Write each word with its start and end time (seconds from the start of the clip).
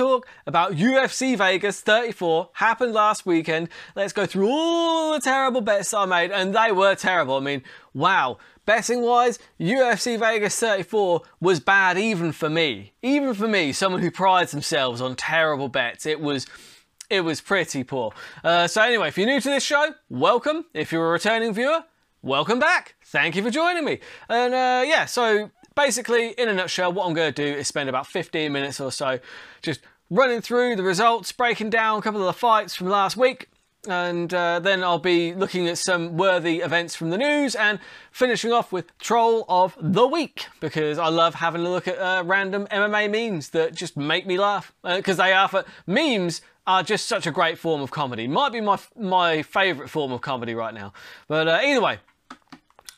talk 0.00 0.26
about 0.46 0.72
UFC 0.72 1.36
Vegas 1.36 1.82
34? 1.82 2.48
Happened 2.54 2.94
last 2.94 3.26
weekend. 3.26 3.68
Let's 3.94 4.14
go 4.14 4.24
through 4.24 4.48
all 4.48 5.12
the 5.12 5.20
terrible 5.20 5.60
bets 5.60 5.92
I 5.92 6.06
made, 6.06 6.30
and 6.30 6.54
they 6.54 6.72
were 6.72 6.94
terrible. 6.94 7.36
I 7.36 7.40
mean, 7.40 7.62
wow. 7.92 8.38
Betting 8.64 9.02
wise, 9.02 9.38
UFC 9.58 10.18
Vegas 10.18 10.58
34 10.58 11.20
was 11.40 11.60
bad 11.60 11.98
even 11.98 12.32
for 12.32 12.48
me. 12.48 12.94
Even 13.02 13.34
for 13.34 13.46
me, 13.46 13.72
someone 13.72 14.00
who 14.00 14.10
prides 14.10 14.52
themselves 14.52 15.02
on 15.02 15.16
terrible 15.16 15.68
bets. 15.68 16.06
It 16.06 16.20
was 16.20 16.46
it 17.10 17.22
was 17.22 17.40
pretty 17.40 17.84
poor. 17.84 18.12
Uh, 18.42 18.68
so 18.68 18.80
anyway, 18.82 19.08
if 19.08 19.18
you're 19.18 19.26
new 19.26 19.40
to 19.40 19.48
this 19.50 19.64
show, 19.64 19.94
welcome. 20.08 20.64
If 20.72 20.92
you're 20.92 21.08
a 21.08 21.10
returning 21.10 21.52
viewer, 21.52 21.84
welcome 22.22 22.58
back. 22.58 22.94
Thank 23.04 23.34
you 23.36 23.42
for 23.42 23.50
joining 23.50 23.84
me. 23.84 23.98
And 24.28 24.54
uh, 24.54 24.84
yeah, 24.86 25.04
so 25.06 25.50
basically, 25.74 26.30
in 26.30 26.48
a 26.48 26.54
nutshell, 26.54 26.92
what 26.92 27.06
I'm 27.06 27.14
going 27.14 27.32
to 27.32 27.52
do 27.52 27.58
is 27.58 27.66
spend 27.66 27.88
about 27.88 28.06
15 28.06 28.52
minutes 28.52 28.80
or 28.80 28.92
so 28.92 29.18
just 29.62 29.80
running 30.10 30.40
through 30.40 30.76
the 30.76 30.82
results, 30.82 31.32
breaking 31.32 31.70
down 31.70 31.98
a 31.98 32.02
couple 32.02 32.20
of 32.20 32.26
the 32.26 32.32
fights 32.32 32.74
from 32.74 32.88
last 32.88 33.16
week, 33.16 33.48
and 33.88 34.34
uh, 34.34 34.58
then 34.60 34.84
I'll 34.84 34.98
be 34.98 35.32
looking 35.32 35.66
at 35.66 35.78
some 35.78 36.16
worthy 36.16 36.58
events 36.58 36.94
from 36.94 37.10
the 37.10 37.16
news 37.16 37.54
and 37.54 37.78
finishing 38.10 38.52
off 38.52 38.72
with 38.72 38.96
Troll 38.98 39.46
of 39.48 39.76
the 39.80 40.06
Week 40.06 40.46
because 40.60 40.98
I 40.98 41.08
love 41.08 41.36
having 41.36 41.64
a 41.64 41.70
look 41.70 41.88
at 41.88 41.98
uh, 41.98 42.22
random 42.26 42.66
MMA 42.70 43.10
memes 43.10 43.50
that 43.50 43.74
just 43.74 43.96
make 43.96 44.26
me 44.26 44.36
laugh 44.36 44.74
because 44.82 45.18
uh, 45.18 45.24
they 45.24 45.32
are 45.32 45.48
for 45.48 45.64
memes 45.86 46.42
are 46.66 46.82
just 46.82 47.06
such 47.06 47.26
a 47.26 47.30
great 47.30 47.58
form 47.58 47.80
of 47.80 47.90
comedy. 47.90 48.28
Might 48.28 48.52
be 48.52 48.60
my 48.60 48.78
my 48.98 49.42
favourite 49.42 49.88
form 49.88 50.12
of 50.12 50.20
comedy 50.20 50.54
right 50.54 50.74
now. 50.74 50.92
But 51.26 51.48
uh, 51.48 51.60
either 51.64 51.80
way, 51.80 52.00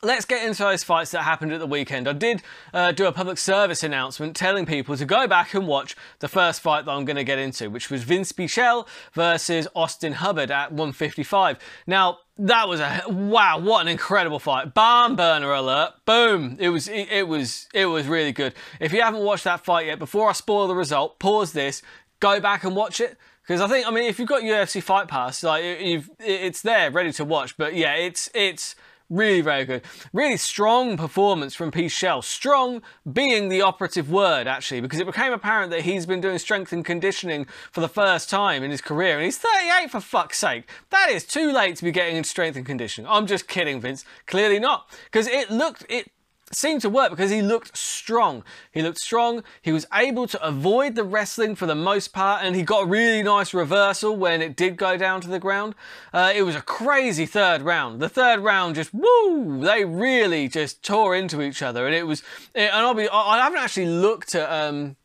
Let's 0.04 0.24
get 0.24 0.44
into 0.44 0.64
those 0.64 0.82
fights 0.82 1.12
that 1.12 1.22
happened 1.22 1.52
at 1.52 1.60
the 1.60 1.66
weekend. 1.66 2.08
I 2.08 2.12
did 2.12 2.42
uh, 2.74 2.90
do 2.90 3.06
a 3.06 3.12
public 3.12 3.38
service 3.38 3.84
announcement 3.84 4.34
telling 4.34 4.66
people 4.66 4.96
to 4.96 5.04
go 5.04 5.28
back 5.28 5.54
and 5.54 5.64
watch 5.64 5.94
the 6.18 6.26
first 6.26 6.60
fight 6.60 6.86
that 6.86 6.90
I'm 6.90 7.04
going 7.04 7.16
to 7.16 7.22
get 7.22 7.38
into, 7.38 7.70
which 7.70 7.88
was 7.88 8.02
Vince 8.02 8.32
Pichel 8.32 8.88
versus 9.12 9.68
Austin 9.76 10.14
Hubbard 10.14 10.50
at 10.50 10.72
155. 10.72 11.56
Now, 11.86 12.18
that 12.36 12.66
was 12.66 12.80
a 12.80 13.04
wow! 13.06 13.60
What 13.60 13.82
an 13.82 13.88
incredible 13.88 14.40
fight! 14.40 14.74
Barn 14.74 15.14
burner 15.14 15.52
alert! 15.52 15.92
Boom! 16.04 16.56
It 16.58 16.70
was 16.70 16.88
it, 16.88 17.08
it 17.08 17.28
was 17.28 17.68
it 17.72 17.86
was 17.86 18.08
really 18.08 18.32
good. 18.32 18.54
If 18.80 18.92
you 18.92 19.02
haven't 19.02 19.22
watched 19.22 19.44
that 19.44 19.64
fight 19.64 19.86
yet, 19.86 20.00
before 20.00 20.28
I 20.28 20.32
spoil 20.32 20.66
the 20.66 20.74
result, 20.74 21.20
pause 21.20 21.52
this, 21.52 21.80
go 22.18 22.40
back 22.40 22.64
and 22.64 22.74
watch 22.74 23.00
it 23.00 23.16
because 23.42 23.60
I 23.60 23.68
think 23.68 23.86
I 23.86 23.92
mean 23.92 24.04
if 24.04 24.18
you've 24.18 24.28
got 24.28 24.42
UFC 24.42 24.82
Fight 24.82 25.06
Pass, 25.06 25.44
like 25.44 25.62
you've 25.80 26.10
it's 26.18 26.62
there 26.62 26.90
ready 26.90 27.12
to 27.12 27.24
watch. 27.24 27.56
But 27.56 27.76
yeah, 27.76 27.94
it's 27.94 28.30
it's 28.34 28.74
Really 29.12 29.42
very 29.42 29.66
good. 29.66 29.82
Really 30.14 30.38
strong 30.38 30.96
performance 30.96 31.54
from 31.54 31.70
Pichel. 31.70 32.24
Strong 32.24 32.80
being 33.12 33.50
the 33.50 33.60
operative 33.60 34.10
word, 34.10 34.46
actually, 34.46 34.80
because 34.80 35.00
it 35.00 35.06
became 35.06 35.34
apparent 35.34 35.70
that 35.70 35.82
he's 35.82 36.06
been 36.06 36.22
doing 36.22 36.38
strength 36.38 36.72
and 36.72 36.82
conditioning 36.82 37.46
for 37.70 37.82
the 37.82 37.90
first 37.90 38.30
time 38.30 38.62
in 38.62 38.70
his 38.70 38.80
career. 38.80 39.16
And 39.16 39.26
he's 39.26 39.36
38 39.36 39.90
for 39.90 40.00
fuck's 40.00 40.38
sake. 40.38 40.66
That 40.88 41.10
is 41.10 41.26
too 41.26 41.52
late 41.52 41.76
to 41.76 41.84
be 41.84 41.90
getting 41.90 42.16
into 42.16 42.30
strength 42.30 42.56
and 42.56 42.64
conditioning. 42.64 43.06
I'm 43.06 43.26
just 43.26 43.48
kidding, 43.48 43.82
Vince. 43.82 44.02
Clearly 44.26 44.58
not. 44.58 44.88
Because 45.04 45.26
it 45.26 45.50
looked, 45.50 45.84
it 45.90 46.10
seemed 46.54 46.80
to 46.82 46.90
work 46.90 47.10
because 47.10 47.30
he 47.30 47.42
looked 47.42 47.76
strong. 47.76 48.44
He 48.70 48.82
looked 48.82 48.98
strong. 48.98 49.42
He 49.60 49.72
was 49.72 49.86
able 49.92 50.26
to 50.26 50.46
avoid 50.46 50.94
the 50.94 51.04
wrestling 51.04 51.54
for 51.54 51.66
the 51.66 51.74
most 51.74 52.12
part, 52.12 52.44
and 52.44 52.54
he 52.54 52.62
got 52.62 52.84
a 52.84 52.86
really 52.86 53.22
nice 53.22 53.54
reversal 53.54 54.16
when 54.16 54.42
it 54.42 54.56
did 54.56 54.76
go 54.76 54.96
down 54.96 55.20
to 55.22 55.28
the 55.28 55.38
ground. 55.38 55.74
Uh, 56.12 56.32
it 56.34 56.42
was 56.42 56.54
a 56.54 56.62
crazy 56.62 57.26
third 57.26 57.62
round. 57.62 58.00
The 58.00 58.08
third 58.08 58.40
round 58.40 58.74
just 58.74 58.92
woo! 58.92 59.60
They 59.60 59.84
really 59.84 60.48
just 60.48 60.82
tore 60.82 61.14
into 61.14 61.42
each 61.42 61.62
other, 61.62 61.86
and 61.86 61.94
it 61.94 62.06
was. 62.06 62.22
And 62.54 62.70
I'll 62.72 62.94
be. 62.94 63.08
I 63.08 63.38
haven't 63.38 63.60
actually 63.60 63.86
looked 63.86 64.34
at. 64.34 64.50
Um, 64.50 64.96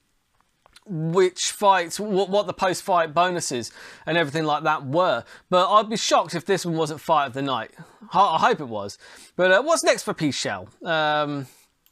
which 0.89 1.51
fights, 1.51 1.99
what, 1.99 2.29
what 2.29 2.47
the 2.47 2.53
post 2.53 2.83
fight 2.83 3.13
bonuses 3.13 3.71
and 4.05 4.17
everything 4.17 4.45
like 4.45 4.63
that 4.63 4.85
were. 4.85 5.23
But 5.49 5.71
I'd 5.71 5.89
be 5.89 5.97
shocked 5.97 6.35
if 6.35 6.45
this 6.45 6.65
one 6.65 6.75
wasn't 6.75 7.01
fight 7.01 7.27
of 7.27 7.33
the 7.33 7.41
night. 7.41 7.71
I, 8.13 8.37
hope 8.37 8.59
it 8.59 8.67
was. 8.67 8.97
But 9.35 9.51
uh, 9.51 9.61
what's 9.63 9.83
next 9.83 10.03
for 10.03 10.13
Pichel? 10.13 10.67
Um, 10.85 11.47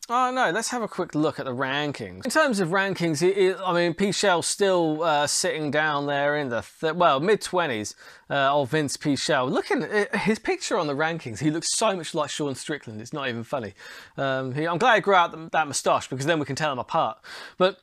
Oh 0.07 0.29
no, 0.29 0.51
let's 0.51 0.69
have 0.69 0.84
a 0.84 0.88
quick 0.88 1.16
look 1.16 1.39
at 1.39 1.45
the 1.45 1.55
rankings. 1.55 2.25
In 2.25 2.29
terms 2.29 2.59
of 2.59 2.69
rankings, 2.69 3.23
it, 3.23 3.35
it, 3.35 3.57
I 3.66 3.73
mean, 3.73 3.95
Pichel's 3.95 4.45
still 4.45 5.01
uh, 5.01 5.25
sitting 5.25 5.72
down 5.72 6.05
there 6.05 6.38
in 6.38 6.50
the, 6.50 6.63
th 6.79 6.94
well, 6.94 7.19
mid-20s 7.19 7.95
uh, 8.29 8.55
of 8.55 8.69
Vince 8.69 8.97
Pichel. 8.97 9.50
Looking 9.50 9.81
at 9.81 10.13
uh, 10.13 10.17
his 10.19 10.38
picture 10.38 10.78
on 10.78 10.85
the 10.85 10.94
rankings, 10.94 11.39
he 11.39 11.50
looks 11.50 11.73
so 11.73 11.95
much 11.95 12.13
like 12.13 12.29
Sean 12.29 12.53
Strickland, 12.53 13.01
it's 13.01 13.13
not 13.13 13.28
even 13.29 13.44
funny. 13.44 13.73
Um, 14.16 14.53
he, 14.53 14.67
I'm 14.67 14.78
glad 14.78 14.95
he 14.95 15.01
grew 15.01 15.16
out 15.16 15.31
the, 15.31 15.50
that 15.51 15.67
moustache 15.67 16.07
because 16.07 16.28
then 16.28 16.38
we 16.38 16.45
can 16.45 16.55
tell 16.55 16.69
them 16.69 16.78
apart. 16.78 17.17
But 17.57 17.79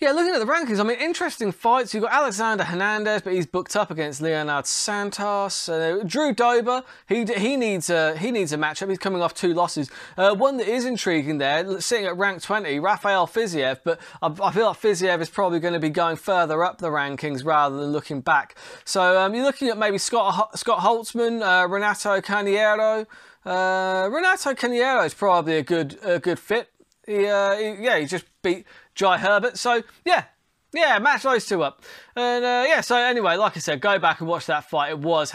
yeah, 0.00 0.10
looking 0.10 0.34
at 0.34 0.40
the 0.40 0.52
rankings, 0.52 0.80
I 0.80 0.82
mean, 0.82 0.98
interesting 0.98 1.52
fights. 1.52 1.94
You've 1.94 2.02
got 2.02 2.12
Alexander 2.12 2.64
Hernandez, 2.64 3.22
but 3.22 3.32
he's 3.32 3.46
booked 3.46 3.76
up 3.76 3.92
against 3.92 4.20
Leonard 4.20 4.66
Santos. 4.66 5.68
Uh, 5.68 6.02
Drew 6.04 6.34
Dober, 6.34 6.82
he 7.08 7.24
he 7.24 7.56
needs 7.56 7.88
a 7.88 8.16
he 8.16 8.32
needs 8.32 8.52
a 8.52 8.58
matchup. 8.58 8.88
He's 8.88 8.98
coming 8.98 9.22
off 9.22 9.34
two 9.34 9.54
losses. 9.54 9.88
Uh, 10.16 10.34
one 10.34 10.56
that 10.56 10.66
is 10.66 10.84
intriguing 10.84 11.38
there, 11.38 11.80
sitting 11.80 12.06
at 12.06 12.16
rank 12.16 12.42
20, 12.42 12.80
Rafael 12.80 13.28
Fiziev, 13.28 13.80
but 13.84 14.00
I, 14.20 14.26
I 14.42 14.50
feel 14.50 14.66
like 14.66 14.80
Fiziev 14.80 15.20
is 15.20 15.30
probably 15.30 15.60
going 15.60 15.74
to 15.74 15.80
be 15.80 15.90
going 15.90 16.16
further 16.16 16.64
up 16.64 16.78
the 16.78 16.88
rankings 16.88 17.44
rather 17.44 17.76
than 17.76 17.92
looking 17.92 18.20
back. 18.20 18.56
So 18.84 19.20
um, 19.20 19.32
you're 19.32 19.44
looking 19.44 19.68
at 19.68 19.78
maybe 19.78 19.98
Scott 19.98 20.58
Scott 20.58 20.80
Holtzman, 20.80 21.40
uh, 21.40 21.68
Renato 21.68 22.20
Carneiro. 22.20 23.06
Uh, 23.46 24.08
Renato 24.10 24.54
Carneiro 24.54 25.06
is 25.06 25.14
probably 25.14 25.56
a 25.56 25.62
good 25.62 25.98
a 26.02 26.18
good 26.18 26.40
fit. 26.40 26.73
He, 27.06 27.26
uh, 27.26 27.56
he, 27.56 27.84
yeah, 27.84 27.98
he 27.98 28.06
just 28.06 28.24
beat 28.42 28.66
Jai 28.94 29.18
Herbert. 29.18 29.58
So 29.58 29.82
yeah, 30.04 30.24
yeah, 30.72 30.98
match 30.98 31.22
those 31.22 31.46
two 31.46 31.62
up. 31.62 31.82
And 32.16 32.44
uh, 32.44 32.64
yeah, 32.66 32.80
so 32.80 32.96
anyway, 32.96 33.36
like 33.36 33.56
I 33.56 33.60
said, 33.60 33.80
go 33.80 33.98
back 33.98 34.20
and 34.20 34.28
watch 34.28 34.46
that 34.46 34.68
fight. 34.68 34.90
It 34.90 34.98
was 34.98 35.32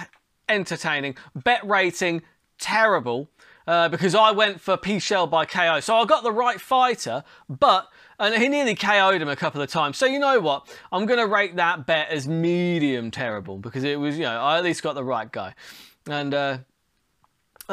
entertaining. 0.48 1.16
Bet 1.36 1.66
rating 1.68 2.24
terrible. 2.58 3.30
Uh, 3.68 3.88
because 3.88 4.16
I 4.16 4.32
went 4.32 4.60
for 4.60 4.78
Pichel 4.78 5.30
by 5.30 5.46
KO. 5.46 5.80
So 5.80 5.96
I 5.96 6.06
got 6.06 6.24
the 6.24 6.32
right 6.32 6.60
fighter, 6.60 7.24
but 7.48 7.88
and 8.20 8.34
he 8.34 8.48
nearly 8.48 8.74
KO'd 8.74 9.22
him 9.22 9.30
a 9.30 9.36
couple 9.36 9.62
of 9.62 9.70
times. 9.70 9.96
So 9.96 10.08
you 10.08 10.18
know 10.18 10.40
what? 10.40 10.68
I'm 10.92 11.06
going 11.06 11.20
to 11.20 11.28
rate 11.28 11.56
that 11.58 11.86
bet 11.86 12.10
as 12.10 12.28
medium 12.28 13.12
terrible 13.12 13.60
because 13.60 13.84
it 13.84 14.00
was, 14.00 14.18
you 14.18 14.24
know, 14.24 14.42
I 14.42 14.58
at 14.58 14.64
least 14.64 14.82
got 14.82 14.96
the 14.96 15.04
right 15.04 15.32
guy. 15.32 15.54
And 16.10 16.34
uh, 16.34 16.58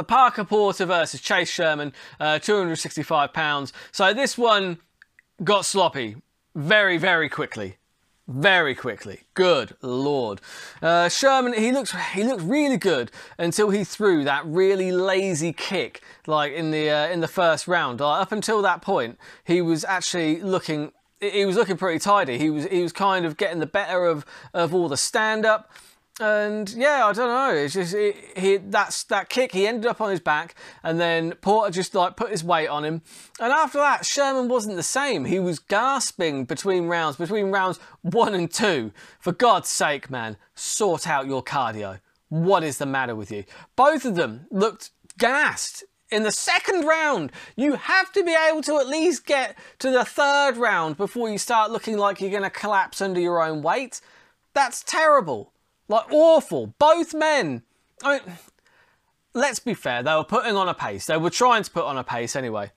Parker 0.04 0.44
Porter 0.44 0.86
versus 0.86 1.20
Chase 1.20 1.50
Sherman, 1.50 1.92
uh, 2.20 2.38
265 2.38 3.32
pounds. 3.32 3.72
So 3.92 4.12
this 4.12 4.36
one 4.36 4.78
got 5.42 5.64
sloppy 5.64 6.16
very, 6.54 6.98
very 6.98 7.28
quickly. 7.28 7.76
Very 8.28 8.74
quickly. 8.74 9.20
Good 9.34 9.76
lord. 9.82 10.40
Uh, 10.82 11.08
Sherman, 11.08 11.52
he 11.52 11.70
looks 11.70 11.94
he 12.12 12.24
looked 12.24 12.42
really 12.42 12.76
good 12.76 13.12
until 13.38 13.70
he 13.70 13.84
threw 13.84 14.24
that 14.24 14.44
really 14.44 14.90
lazy 14.90 15.52
kick, 15.52 16.02
like 16.26 16.52
in 16.52 16.72
the 16.72 16.90
uh, 16.90 17.06
in 17.06 17.20
the 17.20 17.28
first 17.28 17.68
round. 17.68 18.00
Uh, 18.00 18.10
up 18.10 18.32
until 18.32 18.62
that 18.62 18.82
point, 18.82 19.16
he 19.44 19.62
was 19.62 19.84
actually 19.84 20.42
looking 20.42 20.90
he 21.20 21.46
was 21.46 21.54
looking 21.54 21.76
pretty 21.76 22.00
tidy. 22.00 22.36
He 22.36 22.50
was 22.50 22.66
he 22.66 22.82
was 22.82 22.92
kind 22.92 23.24
of 23.24 23.36
getting 23.36 23.60
the 23.60 23.66
better 23.66 24.04
of 24.04 24.26
of 24.52 24.74
all 24.74 24.88
the 24.88 24.96
stand 24.96 25.46
up 25.46 25.70
and 26.18 26.70
yeah, 26.70 27.06
I 27.06 27.12
don't 27.12 27.28
know. 27.28 27.54
It's 27.54 27.74
just 27.74 27.94
it, 27.94 28.16
he 28.36 28.56
that's 28.56 29.04
that 29.04 29.28
kick. 29.28 29.52
He 29.52 29.66
ended 29.66 29.86
up 29.86 30.00
on 30.00 30.10
his 30.10 30.20
back, 30.20 30.54
and 30.82 30.98
then 30.98 31.32
Porter 31.42 31.70
just 31.70 31.94
like 31.94 32.16
put 32.16 32.30
his 32.30 32.42
weight 32.42 32.68
on 32.68 32.84
him. 32.84 33.02
And 33.38 33.52
after 33.52 33.78
that, 33.78 34.06
Sherman 34.06 34.48
wasn't 34.48 34.76
the 34.76 34.82
same. 34.82 35.26
He 35.26 35.38
was 35.38 35.58
gasping 35.58 36.44
between 36.44 36.86
rounds, 36.86 37.16
between 37.16 37.50
rounds 37.50 37.78
one 38.02 38.34
and 38.34 38.50
two. 38.50 38.92
For 39.18 39.32
God's 39.32 39.68
sake, 39.68 40.10
man, 40.10 40.38
sort 40.54 41.06
out 41.06 41.26
your 41.26 41.44
cardio. 41.44 42.00
What 42.28 42.64
is 42.64 42.78
the 42.78 42.86
matter 42.86 43.14
with 43.14 43.30
you? 43.30 43.44
Both 43.76 44.04
of 44.04 44.14
them 44.14 44.46
looked 44.50 44.90
gassed 45.18 45.84
in 46.10 46.22
the 46.22 46.32
second 46.32 46.84
round. 46.84 47.30
You 47.56 47.74
have 47.74 48.10
to 48.12 48.24
be 48.24 48.34
able 48.34 48.62
to 48.62 48.78
at 48.78 48.86
least 48.86 49.26
get 49.26 49.56
to 49.80 49.90
the 49.90 50.04
third 50.04 50.56
round 50.56 50.96
before 50.96 51.28
you 51.28 51.38
start 51.38 51.70
looking 51.70 51.98
like 51.98 52.20
you're 52.20 52.30
going 52.30 52.42
to 52.42 52.50
collapse 52.50 53.00
under 53.02 53.20
your 53.20 53.42
own 53.42 53.62
weight. 53.62 54.00
That's 54.54 54.82
terrible. 54.82 55.52
Like, 55.88 56.10
awful. 56.10 56.74
Both 56.78 57.14
men. 57.14 57.62
I 58.02 58.18
mean, 58.18 58.36
let's 59.34 59.58
be 59.58 59.74
fair, 59.74 60.02
they 60.02 60.14
were 60.14 60.24
putting 60.24 60.56
on 60.56 60.68
a 60.68 60.74
pace. 60.74 61.06
They 61.06 61.16
were 61.16 61.30
trying 61.30 61.62
to 61.62 61.70
put 61.70 61.84
on 61.84 61.96
a 61.96 62.04
pace 62.04 62.34
anyway. 62.34 62.72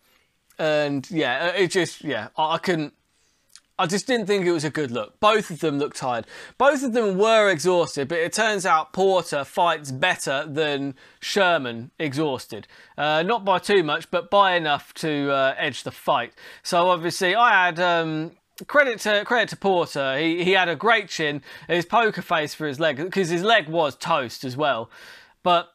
And 0.59 1.09
yeah, 1.09 1.47
it 1.47 1.71
just, 1.71 2.03
yeah, 2.03 2.27
I, 2.37 2.55
I 2.55 2.57
couldn't. 2.57 2.93
I 3.79 3.85
just 3.85 4.07
didn't 4.07 4.25
think 4.25 4.45
it 4.45 4.51
was 4.51 4.65
a 4.65 4.69
good 4.69 4.91
look. 4.91 5.21
Both 5.21 5.49
of 5.49 5.61
them 5.61 5.79
looked 5.79 5.95
tired. 5.95 6.27
Both 6.57 6.83
of 6.83 6.91
them 6.91 7.17
were 7.17 7.49
exhausted, 7.49 8.09
but 8.09 8.17
it 8.17 8.33
turns 8.33 8.65
out 8.65 8.91
Porter 8.91 9.45
fights 9.45 9.89
better 9.89 10.45
than 10.45 10.95
Sherman 11.21 11.91
exhausted. 11.97 12.67
Uh, 12.97 13.23
not 13.23 13.45
by 13.45 13.57
too 13.57 13.81
much, 13.81 14.11
but 14.11 14.29
by 14.29 14.57
enough 14.57 14.93
to 14.95 15.31
uh, 15.31 15.55
edge 15.57 15.83
the 15.83 15.91
fight. 15.91 16.33
So 16.61 16.89
obviously, 16.89 17.35
I 17.35 17.67
had 17.67 17.79
um, 17.79 18.31
credit 18.67 18.99
to 19.01 19.23
credit 19.25 19.49
to 19.49 19.57
Porter. 19.57 20.17
He 20.17 20.43
he 20.43 20.51
had 20.51 20.69
a 20.69 20.75
great 20.75 21.09
chin, 21.09 21.41
his 21.67 21.85
poker 21.85 22.21
face 22.21 22.53
for 22.53 22.67
his 22.67 22.79
leg 22.79 22.97
because 22.97 23.29
his 23.29 23.43
leg 23.43 23.67
was 23.67 23.95
toast 23.95 24.43
as 24.43 24.55
well. 24.57 24.89
But 25.43 25.73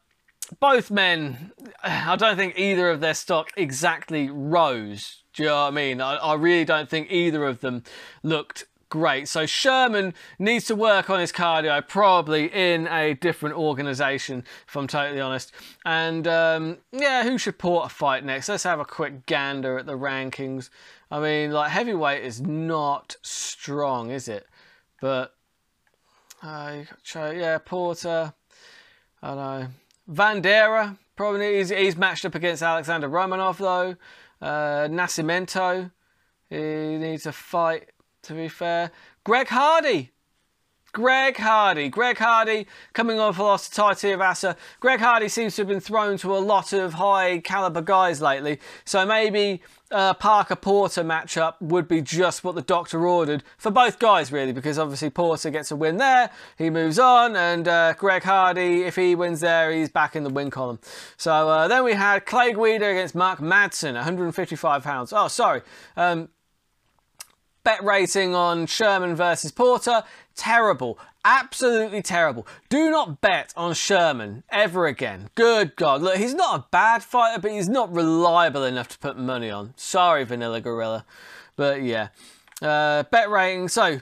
both 0.59 0.91
men, 0.91 1.51
I 1.83 2.15
don't 2.15 2.37
think 2.37 2.57
either 2.57 2.89
of 2.89 2.99
their 2.99 3.13
stock 3.13 3.51
exactly 3.57 4.29
rose. 4.29 5.23
Do 5.33 5.43
you 5.43 5.49
know 5.49 5.55
what 5.55 5.67
I 5.67 5.71
mean? 5.71 6.01
I, 6.01 6.15
I 6.15 6.33
really 6.35 6.65
don't 6.65 6.89
think 6.89 7.11
either 7.11 7.45
of 7.45 7.59
them 7.59 7.83
looked 8.23 8.65
great. 8.89 9.27
So 9.27 9.45
Sherman 9.45 10.13
needs 10.39 10.65
to 10.65 10.75
work 10.75 11.09
on 11.09 11.19
his 11.19 11.33
cardio, 11.33 11.85
probably 11.85 12.45
in 12.45 12.87
a 12.87 13.13
different 13.15 13.55
organisation, 13.55 14.45
if 14.67 14.75
I'm 14.77 14.87
totally 14.87 15.19
honest. 15.19 15.51
And 15.83 16.25
um, 16.27 16.77
yeah, 16.93 17.23
who 17.23 17.37
should 17.37 17.57
Porter 17.57 17.89
fight 17.89 18.23
next? 18.23 18.47
Let's 18.47 18.63
have 18.63 18.79
a 18.79 18.85
quick 18.85 19.25
gander 19.25 19.77
at 19.77 19.85
the 19.85 19.97
rankings. 19.97 20.69
I 21.11 21.19
mean, 21.19 21.51
like 21.51 21.71
heavyweight 21.71 22.23
is 22.23 22.41
not 22.41 23.15
strong, 23.21 24.09
is 24.11 24.27
it? 24.27 24.45
But 25.01 25.33
uh, 26.41 26.83
yeah, 27.15 27.57
Porter. 27.63 28.33
I 29.21 29.35
know. 29.35 29.67
Vanderaa 30.09 30.97
probably 31.15 31.57
he's, 31.57 31.69
he's 31.69 31.95
matched 31.95 32.25
up 32.25 32.35
against 32.35 32.61
Alexander 32.61 33.09
Romanov 33.09 33.57
though. 33.57 33.95
Uh, 34.41 34.87
Nascimento, 34.87 35.91
he 36.49 36.97
needs 36.97 37.25
a 37.25 37.31
fight 37.31 37.89
to 38.23 38.33
be 38.33 38.47
fair. 38.47 38.91
Greg 39.23 39.47
Hardy. 39.47 40.11
Greg 40.95 41.35
Hardy. 41.35 41.89
Greg 41.89 42.17
Hardy 42.17 42.67
coming 42.93 43.19
off 43.19 43.37
a 43.37 43.43
loss 43.43 43.67
to 43.67 43.75
Tai. 43.75 44.55
Greg 44.79 45.01
Hardy 45.01 45.27
seems 45.27 45.53
to 45.57 45.63
have 45.63 45.67
been 45.67 45.81
thrown 45.81 46.17
to 46.19 46.33
a 46.33 46.39
lot 46.39 46.71
of 46.71 46.93
high 46.93 47.39
caliber 47.39 47.81
guys 47.81 48.21
lately. 48.21 48.61
So 48.85 49.05
maybe 49.05 49.61
Parker 49.89 50.55
Porter 50.55 51.03
matchup 51.03 51.55
would 51.59 51.89
be 51.89 51.99
just 51.99 52.45
what 52.45 52.55
the 52.55 52.61
doctor 52.61 53.05
ordered 53.05 53.43
for 53.57 53.71
both 53.71 53.99
guys, 53.99 54.31
really, 54.31 54.53
because 54.53 54.79
obviously 54.79 55.09
Porter 55.09 55.49
gets 55.49 55.69
a 55.69 55.75
win 55.75 55.97
there, 55.97 56.29
he 56.57 56.69
moves 56.69 56.97
on, 56.97 57.35
and 57.35 57.67
uh, 57.67 57.91
Greg 57.95 58.23
Hardy, 58.23 58.83
if 58.83 58.95
he 58.95 59.15
wins 59.15 59.41
there, 59.41 59.73
he's 59.73 59.89
back 59.89 60.15
in 60.15 60.23
the 60.23 60.29
win 60.29 60.49
column. 60.49 60.79
So 61.17 61.49
uh, 61.49 61.67
then 61.67 61.83
we 61.83 61.91
had 61.91 62.25
Clay 62.25 62.53
Guida 62.53 62.87
against 62.87 63.15
Mark 63.15 63.39
Madsen, 63.39 63.95
155 63.95 64.81
pounds. 64.81 65.11
Oh, 65.11 65.27
sorry. 65.27 65.61
Um, 65.97 66.29
bet 67.65 67.83
rating 67.83 68.33
on 68.33 68.67
Sherman 68.67 69.15
versus 69.15 69.51
Porter, 69.51 70.03
terrible. 70.35 70.99
Absolutely 71.23 72.01
terrible. 72.01 72.47
Do 72.69 72.91
not 72.91 73.21
bet 73.21 73.53
on 73.57 73.73
Sherman 73.73 74.43
ever 74.49 74.85
again. 74.85 75.29
Good 75.35 75.75
God. 75.75 76.01
Look, 76.01 76.17
he's 76.17 76.35
not 76.35 76.59
a 76.59 76.65
bad 76.69 77.03
fighter, 77.03 77.41
but 77.41 77.51
he's 77.51 77.69
not 77.69 77.93
reliable 77.93 78.63
enough 78.63 78.89
to 78.89 78.99
put 78.99 79.17
money 79.17 79.49
on. 79.49 79.73
Sorry, 79.75 80.23
Vanilla 80.23 80.61
Gorilla. 80.61 81.05
But 81.55 81.81
yeah. 81.81 82.09
Uh, 82.61 83.03
bet 83.03 83.29
rating. 83.29 83.69
So, 83.69 84.01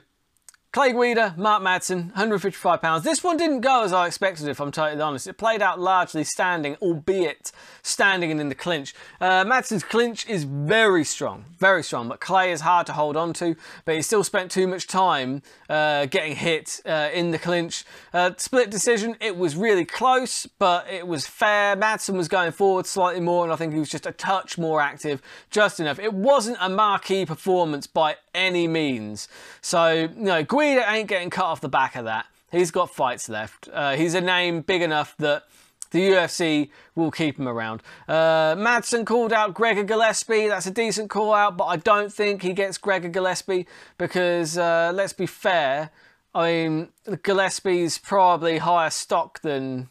Clay 0.74 0.92
Guida, 0.92 1.36
Mark 1.38 1.62
Madsen, 1.62 2.12
£155. 2.14 3.04
This 3.04 3.24
one 3.24 3.38
didn't 3.38 3.62
go 3.62 3.84
as 3.84 3.94
I 3.94 4.08
expected, 4.08 4.48
if 4.48 4.60
I'm 4.60 4.72
totally 4.72 5.00
honest. 5.00 5.28
It 5.28 5.38
played 5.38 5.62
out 5.62 5.80
largely 5.80 6.24
standing, 6.24 6.78
albeit 6.82 7.52
standing 7.84 8.32
and 8.32 8.42
in 8.42 8.50
the 8.50 8.56
clinch. 8.56 8.96
Uh, 9.22 9.46
Madsen's 9.46 9.84
clinch 9.84 10.28
is 10.28 10.46
very 10.46 11.04
strong, 11.04 11.46
very 11.60 11.84
strong, 11.84 12.10
but 12.10 12.20
Clay 12.20 12.52
is 12.52 12.62
hard 12.62 12.88
to 12.88 12.94
hold 12.94 13.16
on 13.16 13.34
to, 13.34 13.56
but 13.86 13.94
he 13.94 14.02
still 14.02 14.24
spent 14.24 14.50
too 14.50 14.66
much 14.66 14.88
time 14.88 15.44
uh, 15.70 16.08
getting 16.08 16.36
hit 16.36 16.82
uh, 16.88 17.12
in 17.14 17.30
the 17.30 17.38
clinch. 17.38 17.86
Uh, 18.12 18.32
split 18.38 18.72
decision, 18.72 19.16
it 19.22 19.38
was 19.38 19.56
really 19.56 19.86
close, 19.86 20.48
but 20.58 20.90
it 20.90 21.06
was 21.06 21.28
fair. 21.28 21.76
Madsen 21.76 22.18
was 22.18 22.28
going 22.28 22.52
forward 22.52 22.88
slightly 22.88 23.22
more, 23.22 23.44
and 23.44 23.54
I 23.54 23.58
think 23.58 23.74
he 23.74 23.80
was 23.80 23.90
just 23.90 24.08
a 24.08 24.12
touch 24.12 24.58
more 24.58 24.82
active, 24.82 25.22
just 25.52 25.80
enough. 25.80 26.00
It 26.00 26.16
wasn't 26.16 26.58
a 26.60 26.68
marquee 26.68 27.28
performance 27.28 27.86
by 27.86 28.16
any 28.34 28.68
means. 28.68 29.28
So, 29.62 29.92
you 29.92 30.10
know, 30.24 30.44
Guida 30.44 30.63
ain't 30.70 31.08
getting 31.08 31.30
cut 31.30 31.46
off 31.46 31.62
the 31.62 31.70
back 31.70 31.96
of 31.96 32.06
that. 32.06 32.26
He's 32.52 32.72
got 32.72 32.94
fights 32.94 33.30
left. 33.30 33.70
Uh, 33.72 33.96
he's 33.96 34.14
a 34.14 34.22
name 34.22 34.62
big 34.62 34.82
enough 34.82 35.16
that 35.18 35.44
the 35.92 36.00
UFC 36.00 36.70
will 36.96 37.12
keep 37.12 37.40
him 37.40 37.48
around. 37.48 37.82
Uh, 38.08 38.56
Madsen 38.56 39.06
called 39.06 39.32
out 39.32 39.54
Gregor 39.54 39.84
Gillespie. 39.84 40.48
That's 40.48 40.66
a 40.66 40.72
decent 40.72 41.10
call 41.10 41.34
out, 41.34 41.56
but 41.56 41.66
I 41.66 41.78
don't 41.78 42.12
think 42.12 42.42
he 42.42 42.54
gets 42.54 42.78
Gregor 42.78 43.10
Gillespie 43.10 43.68
because, 43.98 44.58
uh, 44.58 44.92
let's 44.94 45.14
be 45.14 45.28
fair, 45.28 45.92
I 46.36 46.52
mean, 46.52 46.90
Gillespie's 47.22 48.00
probably 48.00 48.58
higher 48.58 48.90
stock 48.90 49.42
than 49.42 49.90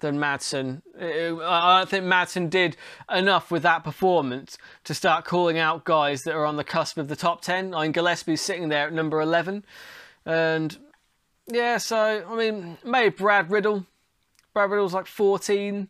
than 0.00 0.18
Madsen. 0.18 0.82
I 1.00 1.78
don't 1.78 1.88
think 1.88 2.04
Madsen 2.04 2.50
did 2.50 2.76
enough 3.12 3.50
with 3.50 3.62
that 3.62 3.84
performance 3.84 4.58
to 4.84 4.94
start 4.94 5.24
calling 5.24 5.58
out 5.58 5.84
guys 5.84 6.22
that 6.22 6.34
are 6.34 6.44
on 6.44 6.56
the 6.56 6.64
cusp 6.64 6.98
of 6.98 7.08
the 7.08 7.16
top 7.16 7.40
10. 7.40 7.74
I 7.74 7.82
mean, 7.82 7.92
Gillespie's 7.92 8.40
sitting 8.40 8.68
there 8.68 8.86
at 8.86 8.92
number 8.92 9.20
11. 9.20 9.64
And 10.26 10.76
yeah, 11.46 11.78
so, 11.78 12.24
I 12.28 12.36
mean, 12.36 12.78
maybe 12.84 13.10
Brad 13.10 13.50
Riddell. 13.50 13.86
Brad 14.52 14.70
Riddell's 14.70 14.94
like 14.94 15.06
14. 15.06 15.88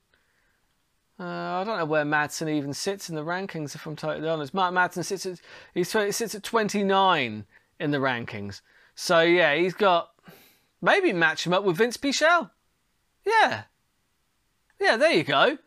Uh, 1.19 1.23
I 1.23 1.65
don't 1.65 1.79
know 1.79 1.85
where 1.85 2.05
Madsen 2.05 2.51
even 2.51 2.75
sits 2.75 3.09
in 3.09 3.15
the 3.15 3.25
rankings, 3.25 3.75
if 3.75 3.87
I'm 3.87 3.95
totally 3.95 4.29
honest. 4.29 4.53
Mark 4.53 4.75
Madsen 4.75 5.05
sits 5.05 5.27
at, 5.27 5.41
he 5.73 5.85
sits 5.85 6.35
at 6.35 6.43
29 6.43 7.45
in 7.79 7.91
the 7.91 7.99
rankings. 7.99 8.63
So 8.97 9.21
yeah, 9.21 9.55
he's 9.55 9.75
got, 9.75 10.11
maybe 10.83 11.13
match 11.13 11.47
him 11.47 11.53
up 11.53 11.65
with 11.65 11.77
Vince 11.77 11.97
Pichel. 11.97 12.51
Yeah, 13.25 13.65
yeah, 14.81 14.97
there 14.97 15.13
you 15.13 15.25
go. 15.25 15.59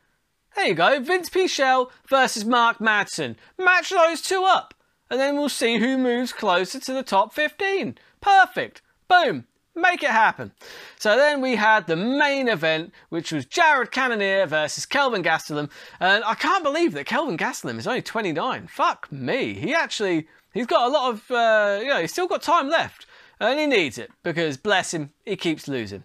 There 0.55 0.67
you 0.67 0.73
go. 0.73 0.99
Vince 0.99 1.29
Pichel 1.29 1.91
versus 2.07 2.43
Mark 2.43 2.79
Madsen. 2.79 3.35
Match 3.59 3.91
those 3.91 4.21
two 4.21 4.43
up. 4.43 4.73
And 5.09 5.19
then 5.19 5.37
we'll 5.37 5.49
see 5.49 5.77
who 5.77 5.97
moves 5.97 6.33
closer 6.33 6.79
to 6.79 6.93
the 6.93 7.03
top 7.03 7.33
15. 7.33 7.97
Perfect. 8.21 8.81
Boom. 9.07 9.45
Make 9.75 10.01
it 10.01 10.09
happen. 10.09 10.51
So 10.97 11.15
then 11.15 11.39
we 11.39 11.55
had 11.55 11.85
the 11.85 11.95
main 11.95 12.47
event, 12.49 12.91
which 13.09 13.31
was 13.31 13.45
Jared 13.45 13.91
Cannonier 13.91 14.47
versus 14.47 14.87
Kelvin 14.87 15.21
Gastelum. 15.21 15.69
And 15.99 16.23
I 16.23 16.33
can't 16.33 16.63
believe 16.63 16.93
that 16.93 17.05
Kelvin 17.05 17.37
Gastelum 17.37 17.77
is 17.77 17.85
only 17.85 18.01
29. 18.01 18.67
Fuck 18.67 19.11
me. 19.11 19.53
He 19.53 19.75
actually, 19.75 20.27
he's 20.51 20.65
got 20.65 20.87
a 20.87 20.91
lot 20.91 21.13
of, 21.13 21.29
uh, 21.29 21.79
you 21.81 21.89
know, 21.89 22.01
he's 22.01 22.11
still 22.11 22.27
got 22.27 22.41
time 22.41 22.67
left. 22.67 23.05
And 23.39 23.59
he 23.59 23.67
needs 23.67 23.99
it 23.99 24.09
because, 24.23 24.57
bless 24.57 24.95
him, 24.95 25.11
he 25.23 25.35
keeps 25.35 25.67
losing. 25.67 26.03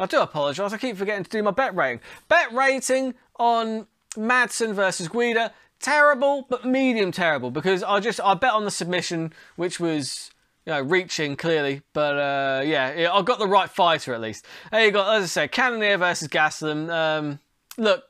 I 0.00 0.06
do 0.06 0.20
apologise, 0.20 0.72
I 0.72 0.78
keep 0.78 0.96
forgetting 0.96 1.24
to 1.24 1.30
do 1.30 1.42
my 1.42 1.50
bet 1.50 1.74
rating. 1.76 2.00
Bet 2.28 2.52
rating 2.52 3.14
on 3.36 3.86
Madsen 4.16 4.72
versus 4.72 5.08
Guida, 5.08 5.52
terrible, 5.78 6.46
but 6.48 6.64
medium 6.64 7.12
terrible, 7.12 7.50
because 7.50 7.82
I 7.82 8.00
just, 8.00 8.20
I 8.20 8.34
bet 8.34 8.52
on 8.52 8.64
the 8.64 8.70
submission, 8.70 9.32
which 9.56 9.78
was, 9.78 10.30
you 10.66 10.72
know, 10.72 10.80
reaching 10.80 11.36
clearly, 11.36 11.82
but 11.92 12.16
uh, 12.16 12.62
yeah, 12.64 13.10
I 13.12 13.22
got 13.22 13.38
the 13.38 13.46
right 13.46 13.68
fighter 13.68 14.14
at 14.14 14.20
least. 14.20 14.46
There 14.70 14.84
you 14.84 14.90
go, 14.90 15.08
as 15.10 15.24
I 15.24 15.26
said, 15.26 15.52
Cannonier 15.52 15.98
versus 15.98 16.28
Gastelum. 16.28 16.90
Um, 16.90 17.38
Look, 17.80 18.04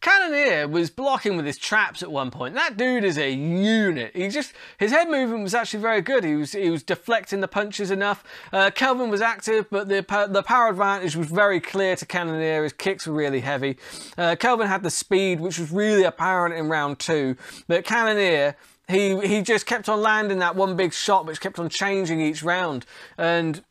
Cannonier 0.00 0.68
was 0.68 0.90
blocking 0.90 1.36
with 1.36 1.44
his 1.44 1.58
traps 1.58 2.04
at 2.04 2.12
one 2.12 2.30
point. 2.30 2.54
That 2.54 2.76
dude 2.76 3.02
is 3.02 3.18
a 3.18 3.28
unit. 3.32 4.14
He 4.14 4.28
just 4.28 4.52
his 4.78 4.92
head 4.92 5.10
movement 5.10 5.42
was 5.42 5.56
actually 5.56 5.80
very 5.80 6.02
good. 6.02 6.22
He 6.22 6.36
was 6.36 6.52
he 6.52 6.70
was 6.70 6.84
deflecting 6.84 7.40
the 7.40 7.48
punches 7.48 7.90
enough. 7.90 8.22
Uh, 8.52 8.70
Kelvin 8.70 9.10
was 9.10 9.20
active, 9.20 9.68
but 9.70 9.88
the 9.88 10.06
the 10.30 10.44
power 10.44 10.68
advantage 10.68 11.16
was 11.16 11.32
very 11.32 11.58
clear 11.58 11.96
to 11.96 12.06
Cannonier. 12.06 12.62
His 12.62 12.72
kicks 12.72 13.08
were 13.08 13.12
really 13.12 13.40
heavy. 13.40 13.76
Uh, 14.16 14.36
Kelvin 14.36 14.68
had 14.68 14.84
the 14.84 14.90
speed, 14.90 15.40
which 15.40 15.58
was 15.58 15.72
really 15.72 16.04
apparent 16.04 16.54
in 16.54 16.68
round 16.68 17.00
two. 17.00 17.34
But 17.66 17.84
Cannonier 17.84 18.54
he 18.88 19.18
he 19.26 19.42
just 19.42 19.66
kept 19.66 19.88
on 19.88 20.00
landing 20.00 20.38
that 20.38 20.54
one 20.54 20.76
big 20.76 20.92
shot, 20.92 21.26
which 21.26 21.40
kept 21.40 21.58
on 21.58 21.68
changing 21.68 22.20
each 22.20 22.44
round. 22.44 22.86
And 23.18 23.64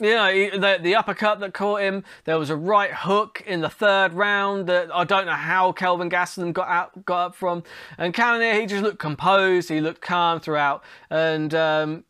you 0.00 0.10
know, 0.10 0.50
the, 0.50 0.78
the 0.82 0.94
uppercut 0.96 1.40
that 1.40 1.54
caught 1.54 1.80
him. 1.80 2.04
There 2.24 2.38
was 2.38 2.50
a 2.50 2.56
right 2.56 2.92
hook 2.92 3.42
in 3.46 3.60
the 3.60 3.68
third 3.68 4.12
round 4.12 4.66
that 4.66 4.94
I 4.94 5.04
don't 5.04 5.26
know 5.26 5.32
how 5.32 5.72
Kelvin 5.72 6.10
Gastelum 6.10 6.52
got 6.52 6.68
out, 6.68 7.04
got 7.04 7.26
up 7.26 7.34
from. 7.34 7.62
And 7.96 8.12
Cannonier, 8.12 8.60
he 8.60 8.66
just 8.66 8.82
looked 8.82 8.98
composed. 8.98 9.68
He 9.68 9.80
looked 9.80 10.00
calm 10.00 10.40
throughout. 10.40 10.82
And 11.10 11.54
um, 11.54 12.04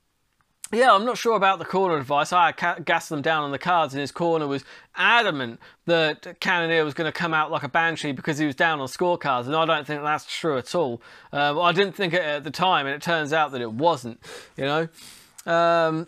yeah, 0.73 0.93
I'm 0.93 1.05
not 1.05 1.19
sure 1.19 1.37
about 1.37 1.59
the 1.59 1.67
corner 1.67 1.99
advice. 1.99 2.33
I 2.33 2.53
Gastelum 2.53 3.21
down 3.21 3.45
on 3.45 3.53
the 3.53 3.59
cards, 3.59 3.93
and 3.93 4.01
his 4.01 4.11
corner 4.11 4.47
was 4.47 4.65
adamant 4.97 5.61
that 5.85 6.41
Cannonier 6.41 6.85
was 6.85 6.95
going 6.95 7.11
to 7.11 7.13
come 7.13 7.35
out 7.35 7.51
like 7.51 7.63
a 7.63 7.69
banshee 7.69 8.13
because 8.13 8.39
he 8.39 8.47
was 8.47 8.55
down 8.55 8.81
on 8.81 8.89
scorecards, 8.89 9.47
and 9.47 9.55
I 9.55 9.67
don't 9.67 9.87
think 9.87 10.03
that's 10.03 10.25
true 10.25 10.57
at 10.57 10.75
all. 10.75 11.03
Uh, 11.33 11.61
I 11.61 11.73
didn't 11.73 11.95
think 11.95 12.15
it 12.15 12.23
at 12.23 12.45
the 12.45 12.51
time, 12.51 12.87
and 12.87 12.95
it 12.95 13.03
turns 13.03 13.33
out 13.33 13.53
that 13.53 13.61
it 13.61 13.73
wasn't. 13.73 14.21
You 14.57 14.65
know. 14.65 14.89
Um, 15.47 16.07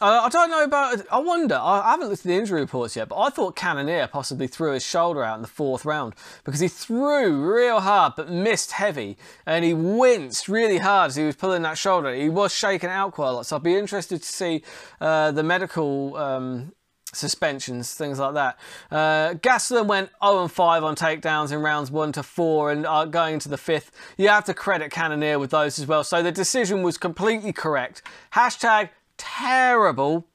I 0.00 0.28
don't 0.28 0.50
know 0.50 0.64
about. 0.64 1.06
I 1.10 1.20
wonder. 1.20 1.54
I 1.54 1.92
haven't 1.92 2.08
looked 2.08 2.22
at 2.22 2.26
the 2.26 2.34
injury 2.34 2.60
reports 2.60 2.96
yet, 2.96 3.08
but 3.08 3.16
I 3.16 3.30
thought 3.30 3.54
Cannonier 3.54 4.08
possibly 4.08 4.48
threw 4.48 4.72
his 4.72 4.84
shoulder 4.84 5.22
out 5.22 5.36
in 5.36 5.42
the 5.42 5.48
fourth 5.48 5.84
round 5.84 6.14
because 6.42 6.58
he 6.58 6.66
threw 6.66 7.54
real 7.54 7.78
hard 7.78 8.14
but 8.16 8.28
missed 8.28 8.72
heavy, 8.72 9.16
and 9.46 9.64
he 9.64 9.72
winced 9.72 10.48
really 10.48 10.78
hard 10.78 11.10
as 11.10 11.16
he 11.16 11.22
was 11.22 11.36
pulling 11.36 11.62
that 11.62 11.78
shoulder. 11.78 12.12
He 12.12 12.28
was 12.28 12.52
shaking 12.52 12.90
out 12.90 13.12
quite 13.12 13.28
a 13.28 13.32
lot, 13.32 13.46
so 13.46 13.54
I'd 13.54 13.62
be 13.62 13.76
interested 13.76 14.20
to 14.20 14.28
see 14.28 14.62
uh, 15.00 15.30
the 15.30 15.44
medical. 15.44 16.16
Um, 16.16 16.72
suspensions, 17.12 17.94
things 17.94 18.18
like 18.18 18.34
that. 18.34 18.58
Uh, 18.90 19.34
Gastelum 19.34 19.86
went 19.86 20.10
0 20.20 20.42
and 20.42 20.50
5 20.50 20.82
on 20.82 20.96
takedowns 20.96 21.52
in 21.52 21.60
rounds 21.62 21.88
1 21.88 22.10
to 22.10 22.24
4 22.24 22.72
and 22.72 22.84
uh, 22.84 23.04
going 23.04 23.34
into 23.34 23.48
the 23.48 23.56
fifth. 23.56 23.92
You 24.18 24.26
have 24.30 24.44
to 24.46 24.54
credit 24.54 24.90
Cannonier 24.90 25.38
with 25.38 25.50
those 25.50 25.78
as 25.78 25.86
well. 25.86 26.02
So 26.02 26.24
the 26.24 26.32
decision 26.32 26.82
was 26.82 26.98
completely 26.98 27.52
correct. 27.52 28.02
Hashtag 28.32 28.88
terrible. 29.16 30.26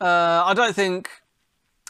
Uh, 0.00 0.42
I 0.44 0.54
don't 0.54 0.74
think 0.74 1.08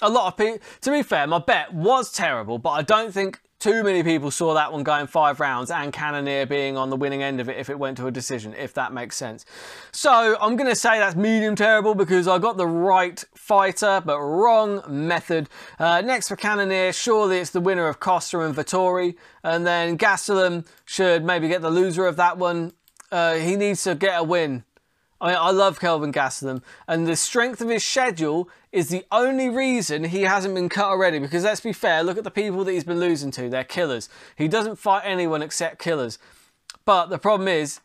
a 0.03 0.09
lot 0.09 0.27
of 0.27 0.37
people, 0.37 0.59
to 0.83 0.91
be 0.91 1.03
fair, 1.03 1.27
my 1.27 1.39
bet 1.39 1.73
was 1.73 2.13
terrible, 2.13 2.59
but 2.59 2.71
I 2.71 2.83
don't 2.83 3.13
think 3.13 3.41
too 3.63 3.85
many 3.85 4.03
people 4.03 4.33
saw 4.33 4.55
that 4.55 4.73
one 4.73 4.83
going 4.83 5.07
five 5.07 5.39
rounds 5.39 5.71
and 5.71 5.93
Cannonier 5.93 6.47
being 6.47 6.77
on 6.77 6.91
the 6.91 6.97
winning 6.97 7.23
end 7.23 7.41
of 7.41 7.49
it 7.49 7.57
if 7.59 7.71
it 7.71 7.79
went 7.79 7.97
to 7.99 8.09
a 8.09 8.11
decision, 8.11 8.53
if 8.59 8.75
that 8.75 8.93
makes 8.93 9.17
sense. 9.17 9.47
So 9.93 10.37
I'm 10.41 10.57
going 10.57 10.69
to 10.69 10.75
say 10.75 10.99
that's 10.99 11.15
medium 11.15 11.55
terrible 11.55 11.95
because 11.95 12.27
I 12.27 12.39
got 12.39 12.57
the 12.57 12.67
right 12.67 13.25
fighter, 13.37 14.03
but 14.05 14.19
wrong 14.19 14.83
method. 14.89 15.49
Uh, 15.79 16.01
next 16.01 16.27
for 16.27 16.35
Cannonier, 16.35 16.93
surely 16.93 17.39
it's 17.39 17.51
the 17.51 17.61
winner 17.61 17.87
of 17.87 18.01
Costa 18.01 18.41
and 18.41 18.53
Vettori. 18.53 19.15
And 19.45 19.65
then 19.65 19.97
Gastelum 19.97 20.67
should 20.85 21.25
maybe 21.25 21.47
get 21.47 21.63
the 21.63 21.71
loser 21.71 22.07
of 22.07 22.17
that 22.17 22.39
one. 22.39 22.73
Uh, 23.13 23.35
he 23.35 23.55
needs 23.55 23.85
to 23.85 23.95
get 23.95 24.19
a 24.19 24.25
win 24.25 24.65
I, 25.23 25.35
I 25.35 25.51
love 25.53 25.79
Kelvin 25.79 26.13
Gastelum, 26.13 26.63
and 26.89 27.07
the 27.07 27.15
strength 27.15 27.61
of 27.61 27.69
his 27.69 27.85
schedule 27.85 28.51
is 28.73 28.89
the 28.89 29.07
only 29.13 29.49
reason 29.49 30.05
he 30.05 30.23
hasn't 30.23 30.55
been 30.55 30.69
cut 30.69 30.87
already. 30.87 31.21
Because 31.21 31.45
let's 31.45 31.61
be 31.61 31.73
fair, 31.73 32.03
look 32.03 32.19
at 32.19 32.25
the 32.25 32.31
people 32.31 32.65
that 32.65 32.73
he's 32.73 32.85
been 32.85 32.99
losing 32.99 33.31
to. 33.33 33.49
They're 33.49 33.63
killers. 33.63 34.09
He 34.37 34.49
doesn't 34.49 34.77
fight 34.77 35.03
anyone 35.05 35.41
except 35.41 35.79
killers. 35.79 36.19
But 36.85 37.07
the 37.07 37.19
problem 37.19 37.47
is, 37.47 37.81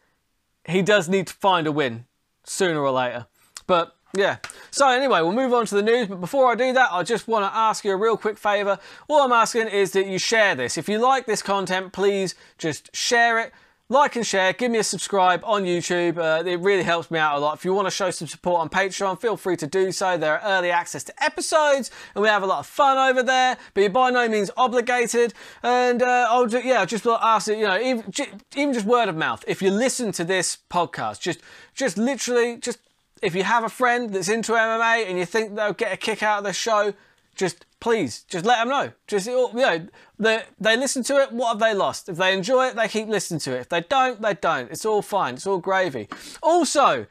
he 0.66 0.82
does 0.82 1.08
need 1.08 1.28
to 1.28 1.34
find 1.34 1.68
a 1.68 1.72
win 1.72 2.06
sooner 2.44 2.82
or 2.82 2.92
later. 2.92 3.28
But 3.68 3.96
yeah. 4.16 4.38
So 4.72 4.90
anyway, 4.90 5.22
we'll 5.22 5.32
move 5.32 5.54
on 5.54 5.68
to 5.68 5.76
the 5.76 5.84
news. 5.84 6.08
But 6.08 6.20
before 6.20 6.52
I 6.52 6.56
do 6.56 6.74
that, 6.74 6.90
I 6.92 7.04
just 7.04 7.28
want 7.28 7.46
to 7.46 7.56
ask 7.56 7.86
you 7.86 7.92
a 7.92 7.96
real 7.98 8.18
quick 8.18 8.40
favour. 8.40 8.80
All 9.08 9.22
I'm 9.22 9.32
asking 9.32 9.68
is 9.68 9.92
that 9.92 10.08
you 10.08 10.18
share 10.18 10.56
this. 10.56 10.78
If 10.78 10.90
you 10.90 10.98
like 10.98 11.28
this 11.28 11.44
content, 11.44 11.94
please 11.94 12.34
just 12.58 12.96
share 12.96 13.38
it 13.38 13.54
like 13.90 14.18
and 14.18 14.28
share, 14.28 14.52
give 14.52 14.70
me 14.70 14.80
a 14.80 14.84
subscribe 14.84 15.42
on 15.46 15.64
YouTube. 15.64 16.18
Uh, 16.18 16.44
it 16.46 16.60
really 16.60 16.84
helps 16.84 17.10
me 17.10 17.20
out 17.20 17.38
a 17.38 17.40
lot. 17.40 17.56
If 17.56 17.64
you 17.64 17.74
want 17.74 17.88
to 17.88 17.92
show 17.92 18.12
some 18.12 18.28
support 18.28 18.60
on 18.60 18.70
Patreon, 18.70 19.20
feel 19.20 19.38
free 19.38 19.56
to 19.56 19.68
do 19.68 19.94
so. 19.94 20.18
There 20.18 20.38
are 20.40 20.58
early 20.58 20.72
access 20.72 21.06
to 21.06 21.24
episodes, 21.24 21.90
and 22.14 22.22
we 22.22 22.28
have 22.28 22.44
a 22.44 22.46
lot 22.46 22.60
of 22.60 22.68
fun 22.68 22.98
over 22.98 23.24
there. 23.24 23.58
But 23.74 23.82
you're 23.82 23.90
by 23.90 24.10
no 24.10 24.28
means 24.28 24.52
obligated. 24.58 25.34
And 25.64 26.04
uh, 26.04 26.28
I'll 26.30 26.50
yeah, 26.50 26.84
just 26.86 27.06
ask 27.06 27.48
it. 27.48 27.58
You 27.58 27.66
know, 27.66 27.80
even, 27.80 28.14
even 28.56 28.74
just 28.74 28.86
word 28.86 29.08
of 29.08 29.16
mouth. 29.16 29.44
If 29.48 29.62
you 29.62 29.72
listen 29.72 30.12
to 30.14 30.26
this 30.26 30.58
podcast, 30.70 31.22
just 31.22 31.40
just 31.74 31.98
literally 31.98 32.58
just 32.58 32.80
if 33.22 33.36
you 33.36 33.44
have 33.44 33.64
a 33.64 33.70
friend 33.70 34.12
that's 34.12 34.30
into 34.30 34.52
MMA 34.52 35.08
and 35.08 35.18
you 35.18 35.26
think 35.26 35.56
they'll 35.56 35.74
get 35.74 35.94
a 35.94 35.98
kick 35.98 36.22
out 36.22 36.40
of 36.40 36.44
the 36.44 36.54
show, 36.54 36.94
just 37.38 37.66
please, 37.80 38.24
just 38.24 38.46
let 38.46 38.58
them 38.60 38.70
know. 38.70 38.92
Just 39.08 39.28
you 39.28 39.50
know, 39.54 39.88
they 40.20 40.44
they 40.60 40.76
listen 40.76 41.04
to 41.04 41.18
it. 41.18 41.32
What 41.32 41.50
have 41.50 41.60
they 41.60 41.74
lost? 41.74 42.10
If 42.10 42.18
they 42.18 42.34
enjoy 42.34 42.68
it, 42.68 42.76
they 42.76 42.88
keep 42.88 43.08
listening 43.08 43.40
to 43.42 43.56
it. 43.56 43.62
If 43.62 43.70
they 43.70 43.82
don't, 43.82 44.22
they 44.22 44.34
don't. 44.34 44.70
It's 44.72 44.86
all 44.86 45.02
fine. 45.02 45.36
It's 45.36 45.48
all 45.48 45.60
gravy. 45.60 46.10
Also, 46.42 47.06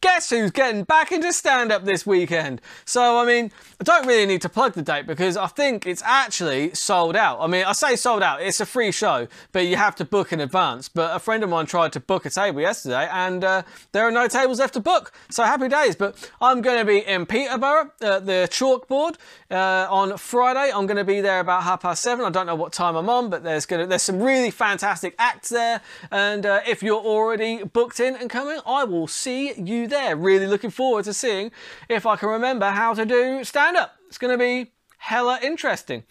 guess 0.00 0.30
who's 0.30 0.50
getting 0.50 0.84
back 0.84 1.10
into 1.10 1.32
stand 1.32 1.72
up 1.72 1.84
this 1.84 2.06
weekend? 2.06 2.60
So, 2.84 3.18
I 3.18 3.26
mean, 3.26 3.50
I 3.80 3.84
don't 3.84 4.06
really 4.06 4.26
need 4.26 4.42
to 4.42 4.48
plug 4.48 4.74
the 4.74 4.82
date 4.82 5.06
because 5.06 5.36
I 5.36 5.46
think 5.46 5.86
it's 5.86 6.02
actually 6.04 6.74
sold 6.74 7.16
out. 7.16 7.38
I 7.40 7.46
mean, 7.46 7.64
I 7.64 7.72
say 7.72 7.96
sold 7.96 8.22
out, 8.22 8.42
it's 8.42 8.60
a 8.60 8.66
free 8.66 8.92
show, 8.92 9.28
but 9.52 9.66
you 9.66 9.76
have 9.76 9.96
to 9.96 10.04
book 10.04 10.32
in 10.32 10.40
advance. 10.40 10.88
But 10.88 11.16
a 11.16 11.18
friend 11.18 11.42
of 11.42 11.50
mine 11.50 11.66
tried 11.66 11.92
to 11.94 12.00
book 12.00 12.26
a 12.26 12.30
table 12.30 12.60
yesterday 12.60 13.08
and 13.10 13.42
uh, 13.42 13.62
there 13.92 14.06
are 14.06 14.10
no 14.10 14.28
tables 14.28 14.58
left 14.58 14.74
to 14.74 14.80
book. 14.80 15.12
So, 15.30 15.44
happy 15.44 15.68
days. 15.68 15.96
But 15.96 16.30
I'm 16.40 16.60
going 16.60 16.78
to 16.78 16.84
be 16.84 16.98
in 16.98 17.26
Peterborough 17.26 17.90
at 18.00 18.26
the 18.26 18.48
chalkboard 18.50 19.16
uh, 19.50 19.86
on 19.90 20.16
Friday. 20.18 20.72
I'm 20.72 20.86
going 20.86 20.96
to 20.96 21.04
be 21.04 21.20
there 21.20 21.40
about 21.40 21.62
half 21.62 21.82
past 21.82 22.02
seven. 22.02 22.24
I 22.24 22.30
don't 22.30 22.46
know 22.46 22.54
what 22.54 22.72
time 22.72 22.96
I'm 22.96 23.08
on, 23.08 23.30
but 23.30 23.42
there's 23.42 23.66
to, 23.80 23.86
there's 23.86 24.02
some 24.02 24.20
really 24.20 24.50
fantastic 24.50 25.14
acts 25.18 25.48
there. 25.48 25.80
And 26.10 26.46
uh, 26.46 26.60
if 26.66 26.82
you're 26.82 27.00
already 27.00 27.64
booked 27.64 28.00
in 28.00 28.16
and 28.16 28.28
coming, 28.28 28.60
I 28.66 28.84
will 28.84 29.06
see 29.06 29.54
you 29.54 29.88
there. 29.90 30.16
Really 30.16 30.46
looking 30.46 30.70
forward 30.70 31.04
to 31.04 31.14
seeing 31.14 31.50
if 31.88 32.06
I 32.06 32.16
can 32.16 32.28
remember 32.28 32.70
how 32.70 32.94
to 32.94 33.04
do 33.04 33.44
stand 33.44 33.76
up. 33.76 33.96
It's 34.08 34.18
going 34.18 34.32
to 34.32 34.38
be 34.38 34.72
hella 34.98 35.38
interesting. 35.42 36.04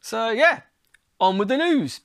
So, 0.00 0.30
yeah, 0.30 0.60
on 1.20 1.38
with 1.38 1.48
the 1.48 1.56
news. 1.56 2.00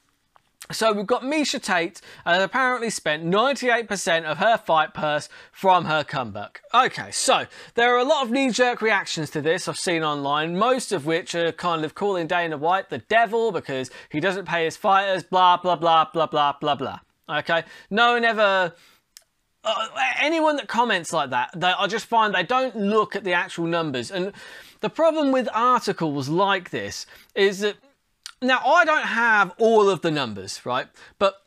So 0.72 0.94
we've 0.94 1.08
got 1.08 1.24
Miesha 1.24 1.62
Tate 1.62 2.00
and 2.24 2.42
apparently 2.42 2.90
spent 2.90 3.26
98% 3.26 4.24
of 4.24 4.38
her 4.38 4.58
fight 4.58 4.94
purse 4.94 5.28
from 5.52 5.86
her 5.86 6.04
comeback. 6.04 6.62
Okay, 6.74 7.12
so 7.12 7.46
there 7.76 7.94
are 7.94 7.98
a 7.98 8.06
lot 8.06 8.24
of 8.24 8.32
knee-jerk 8.32 8.82
reactions 8.82 9.30
to 9.32 9.42
this 9.42 9.68
I've 9.68 9.78
seen 9.78 10.04
online, 10.04 10.58
most 10.58 10.92
of 10.92 11.06
which 11.06 11.36
are 11.36 11.52
kind 11.52 11.84
of 11.84 11.94
calling 11.94 12.28
Dana 12.28 12.58
White 12.58 12.90
the 12.90 13.00
devil 13.00 13.52
because 13.52 13.90
he 14.10 14.20
doesn't 14.20 14.46
pay 14.46 14.64
his 14.64 14.78
fighters, 14.78 15.24
blah, 15.24 15.58
blah, 15.58 15.76
blah, 15.76 16.06
blah, 16.06 16.28
blah, 16.28 16.54
blah, 16.54 16.76
blah. 16.76 17.00
Okay, 17.30 17.64
no 17.90 18.14
one 18.14 18.24
ever 18.24 18.74
uh, 19.64 19.88
anyone 20.20 20.56
that 20.56 20.68
comments 20.68 21.14
like 21.14 21.30
that, 21.30 21.52
they, 21.56 21.68
I 21.68 21.88
just 21.88 22.06
find 22.06 22.34
they 22.34 22.44
don't 22.44 22.76
look 22.76 23.16
at 23.16 23.24
the 23.24 23.34
actual 23.34 23.66
numbers. 23.66 24.12
And 24.12 24.34
the 24.80 24.90
problem 24.90 25.32
with 25.32 25.48
articles 25.54 26.30
like 26.30 26.72
this 26.72 27.06
is 27.36 27.60
that 27.60 27.76
now 28.42 28.60
I 28.60 28.86
don't 28.86 29.06
have 29.06 29.54
all 29.60 29.90
of 29.90 30.02
the 30.02 30.12
numbers, 30.12 30.66
right? 30.66 30.88
But 31.20 31.42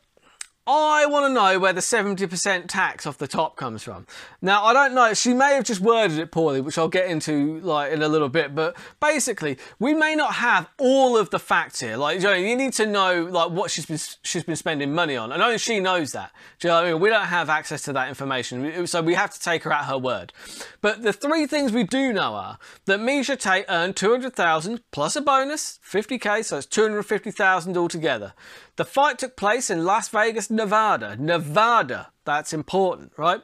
I 0.67 1.05
want 1.05 1.27
to 1.27 1.29
know 1.29 1.59
where 1.59 1.73
the 1.73 1.81
70% 1.81 2.67
tax 2.67 3.05
off 3.05 3.19
the 3.19 3.27
top 3.27 3.55
comes 3.55 3.83
from. 3.83 4.07
Now, 4.41 4.63
I 4.63 4.73
don't 4.73 4.95
know, 4.95 5.13
she 5.13 5.31
may 5.31 5.53
have 5.53 5.63
just 5.63 5.79
worded 5.79 6.17
it 6.17 6.31
poorly, 6.31 6.59
which 6.59 6.79
I'll 6.79 6.87
get 6.87 7.07
into 7.07 7.59
like 7.59 7.91
in 7.91 8.01
a 8.01 8.07
little 8.07 8.29
bit, 8.29 8.55
but 8.55 8.75
basically, 8.99 9.59
we 9.77 9.93
may 9.93 10.15
not 10.15 10.33
have 10.33 10.67
all 10.79 11.17
of 11.17 11.29
the 11.29 11.37
facts 11.37 11.81
here. 11.81 11.97
Like, 11.97 12.17
you, 12.17 12.23
know, 12.23 12.33
you 12.33 12.55
need 12.55 12.73
to 12.73 12.87
know 12.87 13.25
like 13.25 13.51
what 13.51 13.69
she's 13.69 13.85
been 13.85 13.99
she's 14.23 14.43
been 14.43 14.55
spending 14.55 14.91
money 14.91 15.15
on, 15.15 15.31
and 15.31 15.43
only 15.43 15.59
she 15.59 15.79
knows 15.79 16.13
that. 16.13 16.31
Do 16.59 16.67
you 16.67 16.71
know 16.71 16.77
what 16.77 16.87
I 16.87 16.91
mean? 16.93 17.01
We 17.01 17.09
don't 17.09 17.25
have 17.25 17.47
access 17.47 17.83
to 17.83 17.93
that 17.93 18.09
information, 18.09 18.87
so 18.87 19.03
we 19.03 19.13
have 19.13 19.31
to 19.31 19.39
take 19.39 19.63
her 19.63 19.71
at 19.71 19.85
her 19.85 19.99
word. 19.99 20.33
But 20.81 21.03
the 21.03 21.13
three 21.13 21.45
things 21.45 21.73
we 21.73 21.83
do 21.83 22.11
know 22.11 22.33
are 22.33 22.57
that 22.85 22.99
Miesha 22.99 23.37
Tate 23.37 23.65
earned 23.69 23.95
200,000 23.95 24.81
plus 24.91 25.15
a 25.15 25.21
bonus, 25.21 25.79
50k, 25.87 26.43
so 26.43 26.57
it's 26.57 26.65
250,000 26.65 27.77
altogether. 27.77 28.33
The 28.75 28.85
fight 28.85 29.19
took 29.19 29.37
place 29.37 29.69
in 29.69 29.85
Las 29.85 30.09
Vegas, 30.09 30.49
Nevada. 30.49 31.15
Nevada, 31.17 32.11
that's 32.25 32.51
important, 32.53 33.13
right? 33.17 33.41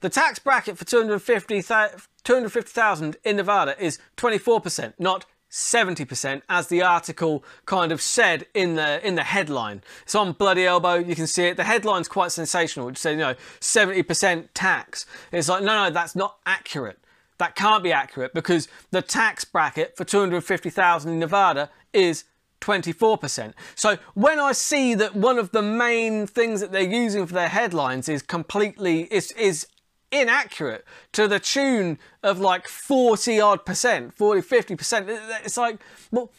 The 0.00 0.08
tax 0.08 0.38
bracket 0.38 0.78
for 0.78 0.84
250,000 0.84 3.16
in 3.24 3.36
Nevada 3.36 3.82
is 3.82 3.98
24%, 4.16 4.94
not 4.98 5.26
70% 5.50 6.42
as 6.48 6.68
the 6.68 6.82
article 6.82 7.44
kind 7.66 7.92
of 7.92 8.00
said 8.00 8.46
in 8.54 8.76
the 8.76 9.06
in 9.06 9.16
the 9.16 9.22
headline. 9.22 9.82
It's 10.02 10.14
on 10.14 10.32
Bloody 10.32 10.64
Elbow, 10.64 10.94
you 10.94 11.14
can 11.14 11.26
see 11.26 11.44
it. 11.44 11.58
The 11.58 11.64
headline's 11.64 12.08
quite 12.08 12.32
sensational, 12.32 12.86
which 12.86 12.96
says, 12.96 13.12
you 13.12 13.18
know, 13.18 13.34
70% 13.60 14.48
tax. 14.54 15.04
It's 15.30 15.50
like, 15.50 15.62
no, 15.62 15.84
no, 15.84 15.90
that's 15.90 16.16
not 16.16 16.38
accurate. 16.46 16.98
That 17.36 17.54
can't 17.54 17.82
be 17.82 17.92
accurate 17.92 18.32
because 18.32 18.66
the 18.92 19.02
tax 19.02 19.44
bracket 19.44 19.94
for 19.96 20.04
250,000 20.04 21.12
in 21.12 21.18
Nevada 21.18 21.68
is 21.92 22.24
24%. 22.62 23.52
So 23.74 23.98
when 24.14 24.38
I 24.38 24.52
see 24.52 24.94
that 24.94 25.14
one 25.14 25.38
of 25.38 25.50
the 25.50 25.62
main 25.62 26.26
things 26.26 26.60
that 26.60 26.72
they're 26.72 26.82
using 26.82 27.26
for 27.26 27.34
their 27.34 27.48
headlines 27.48 28.08
is 28.08 28.22
completely 28.22 29.02
is 29.12 29.32
is 29.32 29.66
inaccurate 30.10 30.84
to 31.12 31.26
the 31.26 31.40
tune 31.40 31.98
of 32.22 32.38
like 32.38 32.68
40 32.68 33.40
odd 33.40 33.66
percent, 33.66 34.14
40 34.14 34.40
50 34.42 34.76
percent, 34.76 35.06
it's 35.44 35.56
like 35.56 35.78
well 36.10 36.30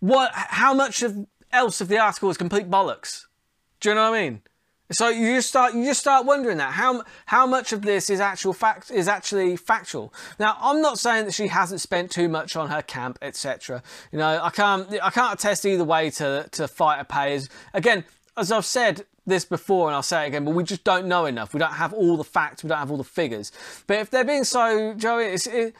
what 0.00 0.30
how 0.34 0.72
much 0.72 1.02
of 1.02 1.26
else 1.52 1.80
of 1.80 1.88
the 1.88 1.98
article 1.98 2.30
is 2.30 2.36
complete 2.36 2.70
bollocks? 2.70 3.26
Do 3.80 3.90
you 3.90 3.94
know 3.94 4.10
what 4.10 4.18
I 4.18 4.22
mean? 4.22 4.42
So 4.90 5.08
you 5.08 5.36
just 5.36 5.48
start 5.48 5.74
you 5.74 5.92
start 5.92 6.24
wondering 6.24 6.58
that 6.58 6.72
how 6.72 7.02
how 7.26 7.46
much 7.46 7.72
of 7.72 7.82
this 7.82 8.08
is 8.08 8.20
actual 8.20 8.52
fact 8.54 8.90
is 8.90 9.06
actually 9.06 9.56
factual. 9.56 10.12
Now 10.38 10.56
I'm 10.60 10.80
not 10.80 10.98
saying 10.98 11.26
that 11.26 11.34
she 11.34 11.48
hasn't 11.48 11.80
spent 11.80 12.10
too 12.10 12.28
much 12.28 12.56
on 12.56 12.70
her 12.70 12.82
camp, 12.82 13.18
etc. 13.20 13.82
You 14.12 14.18
know 14.18 14.40
I 14.42 14.50
can't 14.50 14.88
I 15.02 15.10
can't 15.10 15.34
attest 15.38 15.66
either 15.66 15.84
way 15.84 16.10
to 16.10 16.48
to 16.52 16.66
fighter 16.68 17.04
payers. 17.04 17.50
Again, 17.74 18.04
as 18.36 18.50
I've 18.50 18.64
said 18.64 19.04
this 19.26 19.44
before 19.44 19.88
and 19.88 19.94
I'll 19.94 20.02
say 20.02 20.24
it 20.24 20.28
again, 20.28 20.46
but 20.46 20.54
we 20.54 20.64
just 20.64 20.84
don't 20.84 21.06
know 21.06 21.26
enough. 21.26 21.52
We 21.52 21.60
don't 21.60 21.72
have 21.72 21.92
all 21.92 22.16
the 22.16 22.24
facts. 22.24 22.62
We 22.64 22.68
don't 22.68 22.78
have 22.78 22.90
all 22.90 22.96
the 22.96 23.04
figures. 23.04 23.52
But 23.86 23.98
if 23.98 24.10
they're 24.10 24.24
being 24.24 24.44
so, 24.44 24.94
Joey, 24.94 25.26
it's. 25.26 25.46
It, 25.46 25.74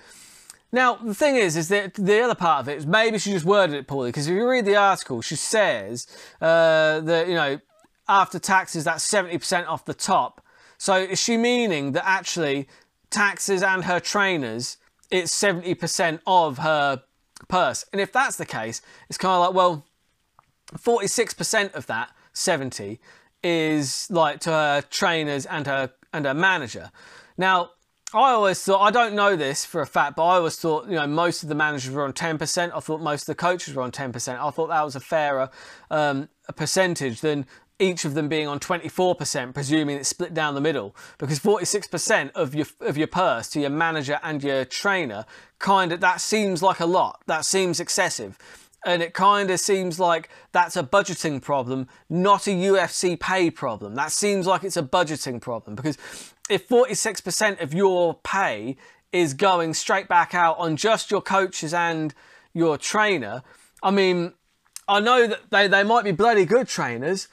now, 0.70 0.96
the 0.96 1.14
thing 1.14 1.36
is, 1.36 1.56
is 1.56 1.68
that 1.68 1.94
the 1.94 2.20
other 2.20 2.34
part 2.34 2.60
of 2.60 2.68
it 2.68 2.76
is 2.76 2.86
maybe 2.86 3.18
she 3.18 3.32
just 3.32 3.46
worded 3.46 3.74
it 3.74 3.86
poorly 3.86 4.10
because 4.10 4.28
if 4.28 4.34
you 4.34 4.46
read 4.46 4.66
the 4.66 4.76
article, 4.76 5.22
she 5.22 5.34
says 5.34 6.06
uh, 6.42 7.00
that, 7.00 7.26
you 7.26 7.34
know, 7.34 7.58
after 8.08 8.38
taxes, 8.38 8.84
that's 8.84 9.06
70% 9.08 9.66
off 9.66 9.84
the 9.84 9.94
top. 9.94 10.44
So 10.78 10.94
is 10.94 11.20
she 11.20 11.36
meaning 11.36 11.92
that 11.92 12.06
actually 12.06 12.68
taxes 13.10 13.62
and 13.62 13.84
her 13.84 14.00
trainers, 14.00 14.76
it's 15.10 15.32
70% 15.32 16.20
of 16.26 16.58
her 16.58 17.02
purse? 17.48 17.84
And 17.92 18.00
if 18.00 18.12
that's 18.12 18.36
the 18.36 18.46
case, 18.46 18.80
it's 19.08 19.18
kind 19.18 19.34
of 19.34 19.40
like, 19.40 19.54
well, 19.54 19.84
46% 20.74 21.74
of 21.74 21.86
that 21.86 22.10
70 22.32 23.00
is 23.42 24.08
like 24.10 24.40
to 24.40 24.50
her 24.50 24.82
trainers 24.82 25.46
and 25.46 25.66
her 25.66 25.90
and 26.12 26.24
her 26.24 26.34
manager. 26.34 26.90
Now, 27.36 27.70
I 28.14 28.30
always 28.30 28.62
thought 28.62 28.80
I 28.80 28.90
don't 28.90 29.14
know 29.14 29.36
this 29.36 29.66
for 29.66 29.82
a 29.82 29.86
fact, 29.86 30.16
but 30.16 30.24
I 30.24 30.36
always 30.36 30.56
thought 30.56 30.86
you 30.88 30.94
know 30.94 31.06
most 31.06 31.42
of 31.42 31.50
the 31.50 31.54
managers 31.54 31.92
were 31.92 32.04
on 32.04 32.14
ten 32.14 32.38
percent. 32.38 32.72
I 32.74 32.80
thought 32.80 33.02
most 33.02 33.22
of 33.22 33.26
the 33.26 33.34
coaches 33.34 33.74
were 33.74 33.82
on 33.82 33.92
ten 33.92 34.12
percent. 34.12 34.40
I 34.40 34.50
thought 34.50 34.68
that 34.68 34.82
was 34.82 34.96
a 34.96 35.00
fairer 35.00 35.50
um, 35.90 36.30
percentage 36.56 37.20
than 37.20 37.46
each 37.78 38.04
of 38.04 38.14
them 38.14 38.28
being 38.28 38.48
on 38.48 38.58
24%, 38.58 39.54
presuming 39.54 39.96
it's 39.96 40.08
split 40.08 40.34
down 40.34 40.54
the 40.54 40.60
middle, 40.60 40.96
because 41.18 41.38
46% 41.38 42.32
of 42.32 42.54
your 42.54 42.66
of 42.80 42.96
your 42.96 43.06
purse 43.06 43.48
to 43.50 43.60
your 43.60 43.70
manager 43.70 44.18
and 44.22 44.42
your 44.42 44.64
trainer, 44.64 45.24
kind 45.58 45.92
of 45.92 46.00
that 46.00 46.20
seems 46.20 46.62
like 46.62 46.80
a 46.80 46.86
lot. 46.86 47.22
That 47.26 47.44
seems 47.44 47.80
excessive. 47.80 48.38
And 48.84 49.02
it 49.02 49.12
kind 49.12 49.50
of 49.50 49.58
seems 49.58 49.98
like 49.98 50.28
that's 50.52 50.76
a 50.76 50.82
budgeting 50.82 51.42
problem, 51.42 51.88
not 52.08 52.46
a 52.46 52.50
UFC 52.50 53.18
pay 53.18 53.50
problem. 53.50 53.94
That 53.96 54.12
seems 54.12 54.46
like 54.46 54.62
it's 54.62 54.76
a 54.76 54.82
budgeting 54.82 55.40
problem 55.40 55.74
because 55.74 55.98
if 56.48 56.68
46% 56.68 57.60
of 57.60 57.74
your 57.74 58.14
pay 58.22 58.76
is 59.12 59.34
going 59.34 59.74
straight 59.74 60.08
back 60.08 60.34
out 60.34 60.58
on 60.58 60.76
just 60.76 61.10
your 61.10 61.20
coaches 61.20 61.74
and 61.74 62.14
your 62.54 62.78
trainer, 62.78 63.42
I 63.82 63.90
mean, 63.90 64.32
I 64.86 65.00
know 65.00 65.26
that 65.26 65.50
they, 65.50 65.68
they 65.68 65.82
might 65.82 66.04
be 66.04 66.12
bloody 66.12 66.44
good 66.44 66.68
trainers, 66.68 67.28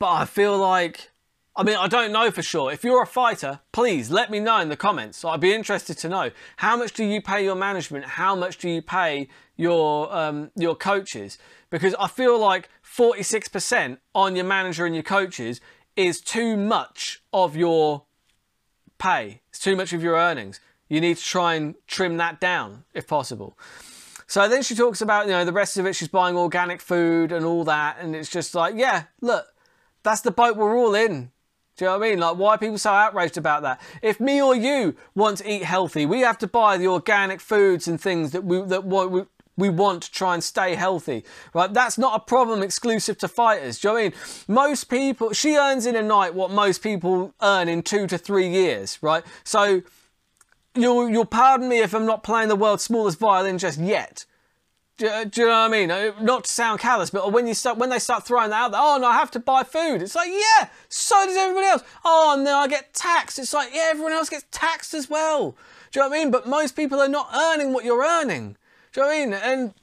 but 0.00 0.08
I 0.08 0.24
feel 0.24 0.58
like, 0.58 1.10
I 1.54 1.62
mean, 1.62 1.76
I 1.76 1.86
don't 1.86 2.10
know 2.10 2.30
for 2.30 2.42
sure. 2.42 2.72
If 2.72 2.82
you're 2.82 3.02
a 3.02 3.06
fighter, 3.06 3.60
please 3.70 4.10
let 4.10 4.30
me 4.30 4.40
know 4.40 4.58
in 4.60 4.70
the 4.70 4.76
comments. 4.76 5.24
I'd 5.24 5.40
be 5.40 5.52
interested 5.52 5.98
to 5.98 6.08
know 6.08 6.30
how 6.56 6.76
much 6.76 6.94
do 6.94 7.04
you 7.04 7.20
pay 7.20 7.44
your 7.44 7.54
management? 7.54 8.06
How 8.06 8.34
much 8.34 8.56
do 8.56 8.68
you 8.68 8.80
pay 8.80 9.28
your 9.56 10.12
um, 10.12 10.50
your 10.56 10.74
coaches? 10.74 11.38
Because 11.68 11.94
I 12.00 12.08
feel 12.08 12.38
like 12.38 12.70
46% 12.82 13.98
on 14.14 14.34
your 14.34 14.46
manager 14.46 14.86
and 14.86 14.94
your 14.94 15.04
coaches 15.04 15.60
is 15.96 16.20
too 16.20 16.56
much 16.56 17.22
of 17.32 17.54
your 17.54 18.04
pay. 18.98 19.42
It's 19.50 19.58
too 19.60 19.76
much 19.76 19.92
of 19.92 20.02
your 20.02 20.16
earnings. 20.16 20.60
You 20.88 21.00
need 21.00 21.18
to 21.18 21.22
try 21.22 21.54
and 21.54 21.74
trim 21.86 22.16
that 22.16 22.40
down 22.40 22.84
if 22.94 23.06
possible. 23.06 23.56
So 24.26 24.48
then 24.48 24.62
she 24.62 24.74
talks 24.74 25.00
about, 25.00 25.26
you 25.26 25.32
know, 25.32 25.44
the 25.44 25.52
rest 25.52 25.76
of 25.76 25.86
it. 25.86 25.94
She's 25.94 26.08
buying 26.08 26.36
organic 26.36 26.80
food 26.80 27.32
and 27.32 27.44
all 27.44 27.64
that. 27.64 27.98
And 28.00 28.16
it's 28.16 28.30
just 28.30 28.54
like, 28.54 28.74
yeah, 28.76 29.04
look, 29.20 29.46
that's 30.02 30.20
the 30.20 30.30
boat 30.30 30.56
we're 30.56 30.76
all 30.76 30.94
in. 30.94 31.30
Do 31.76 31.84
you 31.84 31.90
know 31.90 31.98
what 31.98 32.06
I 32.06 32.10
mean? 32.10 32.18
Like, 32.18 32.36
why 32.36 32.54
are 32.54 32.58
people 32.58 32.78
so 32.78 32.90
outraged 32.90 33.38
about 33.38 33.62
that? 33.62 33.80
If 34.02 34.20
me 34.20 34.42
or 34.42 34.54
you 34.54 34.94
want 35.14 35.38
to 35.38 35.50
eat 35.50 35.62
healthy, 35.62 36.04
we 36.04 36.20
have 36.20 36.36
to 36.38 36.46
buy 36.46 36.76
the 36.76 36.88
organic 36.88 37.40
foods 37.40 37.88
and 37.88 37.98
things 38.00 38.32
that 38.32 38.44
we 38.44 38.60
that 38.62 38.84
we, 38.84 39.22
we 39.56 39.68
want 39.68 40.02
to 40.02 40.10
try 40.10 40.34
and 40.34 40.42
stay 40.42 40.74
healthy, 40.74 41.24
right? 41.54 41.72
That's 41.72 41.98
not 41.98 42.20
a 42.20 42.24
problem 42.24 42.62
exclusive 42.62 43.18
to 43.18 43.28
fighters. 43.28 43.78
Do 43.78 43.88
you 43.88 43.90
know 43.90 43.94
what 43.94 44.00
I 44.00 44.08
mean? 44.08 44.12
Most 44.48 44.84
people, 44.84 45.32
she 45.32 45.56
earns 45.56 45.86
in 45.86 45.96
a 45.96 46.02
night 46.02 46.34
what 46.34 46.50
most 46.50 46.82
people 46.82 47.34
earn 47.40 47.68
in 47.68 47.82
two 47.82 48.06
to 48.08 48.18
three 48.18 48.48
years, 48.48 48.98
right? 49.02 49.24
So 49.44 49.82
you'll 50.74 51.08
you'll 51.08 51.24
pardon 51.24 51.68
me 51.68 51.78
if 51.78 51.94
I'm 51.94 52.06
not 52.06 52.22
playing 52.22 52.48
the 52.48 52.56
world's 52.56 52.82
smallest 52.82 53.18
violin 53.18 53.58
just 53.58 53.78
yet. 53.78 54.24
Do, 55.00 55.24
do, 55.24 55.40
you 55.40 55.46
know 55.46 55.54
what 55.54 55.58
I 55.60 55.68
mean? 55.68 55.90
Uh, 55.90 56.12
not 56.20 56.44
to 56.44 56.52
sound 56.52 56.78
callous, 56.78 57.08
but 57.08 57.32
when 57.32 57.46
you 57.46 57.54
start 57.54 57.78
when 57.78 57.88
they 57.88 57.98
start 57.98 58.26
throwing 58.26 58.50
that 58.50 58.64
out 58.64 58.72
there, 58.72 58.80
oh 58.82 58.98
no, 59.00 59.06
I 59.06 59.14
have 59.14 59.30
to 59.30 59.40
buy 59.40 59.62
food. 59.62 60.02
It's 60.02 60.14
like, 60.14 60.28
yeah, 60.28 60.68
so 60.90 61.16
does 61.24 61.38
everybody 61.38 61.68
else. 61.68 61.82
Oh, 62.04 62.34
and 62.36 62.46
then 62.46 62.54
I 62.54 62.68
get 62.68 62.92
taxed. 62.92 63.38
It's 63.38 63.54
like, 63.54 63.70
yeah, 63.72 63.88
everyone 63.88 64.12
else 64.12 64.28
gets 64.28 64.44
taxed 64.50 64.92
as 64.92 65.08
well. 65.08 65.56
Do 65.90 66.00
you 66.00 66.04
know 66.04 66.10
what 66.10 66.18
I 66.18 66.18
mean? 66.18 66.30
But 66.30 66.46
most 66.46 66.76
people 66.76 67.00
are 67.00 67.08
not 67.08 67.30
earning 67.34 67.72
what 67.72 67.86
you're 67.86 68.04
earning. 68.04 68.58
Do 68.92 69.00
you 69.00 69.06
know 69.06 69.08
what 69.08 69.16
I 69.16 69.24
mean? 69.24 69.32
And 69.32 69.74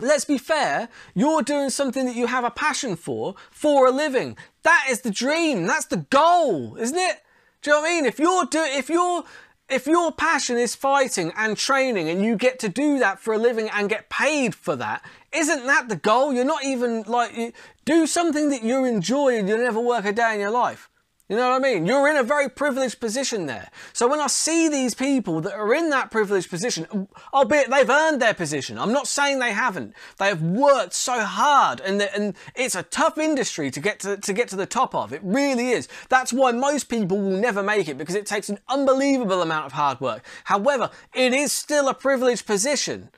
let's 0.00 0.24
be 0.24 0.38
fair, 0.38 0.88
you're 1.14 1.42
doing 1.42 1.68
something 1.68 2.06
that 2.06 2.16
you 2.16 2.26
have 2.26 2.44
a 2.44 2.50
passion 2.50 2.96
for, 2.96 3.34
for 3.50 3.86
a 3.86 3.90
living. 3.90 4.38
That 4.62 4.86
is 4.88 5.02
the 5.02 5.10
dream. 5.10 5.66
That's 5.66 5.84
the 5.84 6.06
goal, 6.08 6.74
isn't 6.76 6.96
it? 6.96 7.18
Do 7.60 7.70
you 7.70 7.76
know 7.76 7.82
what 7.82 7.90
I 7.90 7.94
mean? 7.96 8.06
If 8.06 8.18
you're 8.18 8.46
do 8.46 8.62
if 8.62 8.88
you're 8.88 9.24
if 9.68 9.86
your 9.86 10.12
passion 10.12 10.56
is 10.56 10.74
fighting 10.74 11.32
and 11.36 11.56
training 11.56 12.08
and 12.08 12.24
you 12.24 12.36
get 12.36 12.58
to 12.60 12.68
do 12.68 12.98
that 12.98 13.18
for 13.18 13.34
a 13.34 13.38
living 13.38 13.68
and 13.72 13.88
get 13.88 14.08
paid 14.08 14.54
for 14.54 14.76
that, 14.76 15.04
isn't 15.32 15.66
that 15.66 15.88
the 15.88 15.96
goal? 15.96 16.32
You're 16.32 16.44
not 16.44 16.64
even 16.64 17.02
like, 17.02 17.54
do 17.84 18.06
something 18.06 18.48
that 18.50 18.62
you 18.62 18.84
enjoy 18.84 19.36
and 19.38 19.48
you'll 19.48 19.58
never 19.58 19.80
work 19.80 20.04
a 20.04 20.12
day 20.12 20.34
in 20.34 20.40
your 20.40 20.50
life. 20.50 20.88
You 21.28 21.36
know 21.36 21.50
what 21.50 21.56
I 21.56 21.58
mean? 21.58 21.84
You're 21.84 22.08
in 22.08 22.16
a 22.16 22.22
very 22.22 22.48
privileged 22.48 23.00
position 23.00 23.44
there. 23.44 23.68
So 23.92 24.08
when 24.08 24.18
I 24.18 24.28
see 24.28 24.66
these 24.70 24.94
people 24.94 25.42
that 25.42 25.52
are 25.52 25.74
in 25.74 25.90
that 25.90 26.10
privileged 26.10 26.48
position, 26.48 27.06
albeit 27.34 27.70
they've 27.70 27.90
earned 27.90 28.22
their 28.22 28.32
position, 28.32 28.78
I'm 28.78 28.94
not 28.94 29.06
saying 29.06 29.38
they 29.38 29.52
haven't. 29.52 29.92
They 30.16 30.28
have 30.28 30.40
worked 30.40 30.94
so 30.94 31.20
hard, 31.20 31.80
and 31.80 32.00
and 32.00 32.34
it's 32.54 32.74
a 32.74 32.82
tough 32.82 33.18
industry 33.18 33.70
to 33.70 33.80
get 33.80 34.00
to 34.00 34.16
to 34.16 34.32
get 34.32 34.48
to 34.48 34.56
the 34.56 34.64
top 34.64 34.94
of. 34.94 35.12
It 35.12 35.20
really 35.22 35.68
is. 35.68 35.86
That's 36.08 36.32
why 36.32 36.52
most 36.52 36.84
people 36.84 37.20
will 37.20 37.38
never 37.38 37.62
make 37.62 37.88
it 37.88 37.98
because 37.98 38.14
it 38.14 38.24
takes 38.24 38.48
an 38.48 38.58
unbelievable 38.66 39.42
amount 39.42 39.66
of 39.66 39.72
hard 39.72 40.00
work. 40.00 40.24
However, 40.44 40.90
it 41.12 41.34
is 41.34 41.52
still 41.52 41.88
a 41.88 41.94
privileged 41.94 42.46
position. 42.46 43.10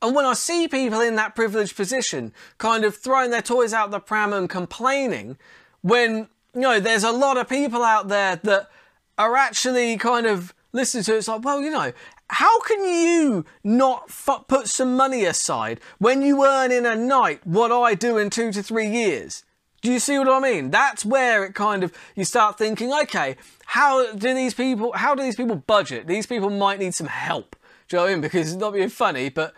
And 0.00 0.14
when 0.14 0.26
I 0.26 0.34
see 0.34 0.68
people 0.68 1.00
in 1.00 1.16
that 1.16 1.34
privileged 1.34 1.74
position 1.74 2.32
kind 2.58 2.84
of 2.84 2.94
throwing 2.96 3.30
their 3.30 3.42
toys 3.42 3.72
out 3.72 3.90
the 3.90 3.98
pram 3.98 4.32
and 4.32 4.48
complaining, 4.48 5.38
when 5.80 6.28
you 6.56 6.62
know, 6.62 6.80
there's 6.80 7.04
a 7.04 7.12
lot 7.12 7.36
of 7.36 7.50
people 7.50 7.82
out 7.82 8.08
there 8.08 8.36
that 8.36 8.70
are 9.18 9.36
actually 9.36 9.98
kind 9.98 10.26
of 10.26 10.54
listening 10.72 11.04
to 11.04 11.14
it. 11.14 11.18
It's 11.18 11.28
like, 11.28 11.44
well, 11.44 11.60
you 11.60 11.70
know, 11.70 11.92
how 12.30 12.60
can 12.60 12.82
you 12.82 13.44
not 13.62 14.10
put 14.48 14.66
some 14.66 14.96
money 14.96 15.26
aside 15.26 15.80
when 15.98 16.22
you 16.22 16.46
earn 16.46 16.72
in 16.72 16.86
a 16.86 16.96
night 16.96 17.46
what 17.46 17.70
I 17.70 17.94
do 17.94 18.16
in 18.16 18.30
two 18.30 18.52
to 18.52 18.62
three 18.62 18.88
years? 18.88 19.44
Do 19.82 19.92
you 19.92 19.98
see 19.98 20.18
what 20.18 20.30
I 20.30 20.40
mean? 20.40 20.70
That's 20.70 21.04
where 21.04 21.44
it 21.44 21.54
kind 21.54 21.84
of 21.84 21.92
you 22.14 22.24
start 22.24 22.56
thinking, 22.56 22.90
okay, 23.02 23.36
how 23.66 24.14
do 24.14 24.34
these 24.34 24.54
people 24.54 24.92
how 24.94 25.14
do 25.14 25.22
these 25.22 25.36
people 25.36 25.56
budget? 25.56 26.06
These 26.06 26.26
people 26.26 26.48
might 26.48 26.78
need 26.78 26.94
some 26.94 27.06
help. 27.06 27.54
Do 27.88 27.96
you 27.96 27.98
know 27.98 28.04
what 28.04 28.10
I 28.10 28.14
mean? 28.14 28.22
Because 28.22 28.52
it's 28.52 28.60
not 28.60 28.72
being 28.72 28.88
funny, 28.88 29.28
but 29.28 29.52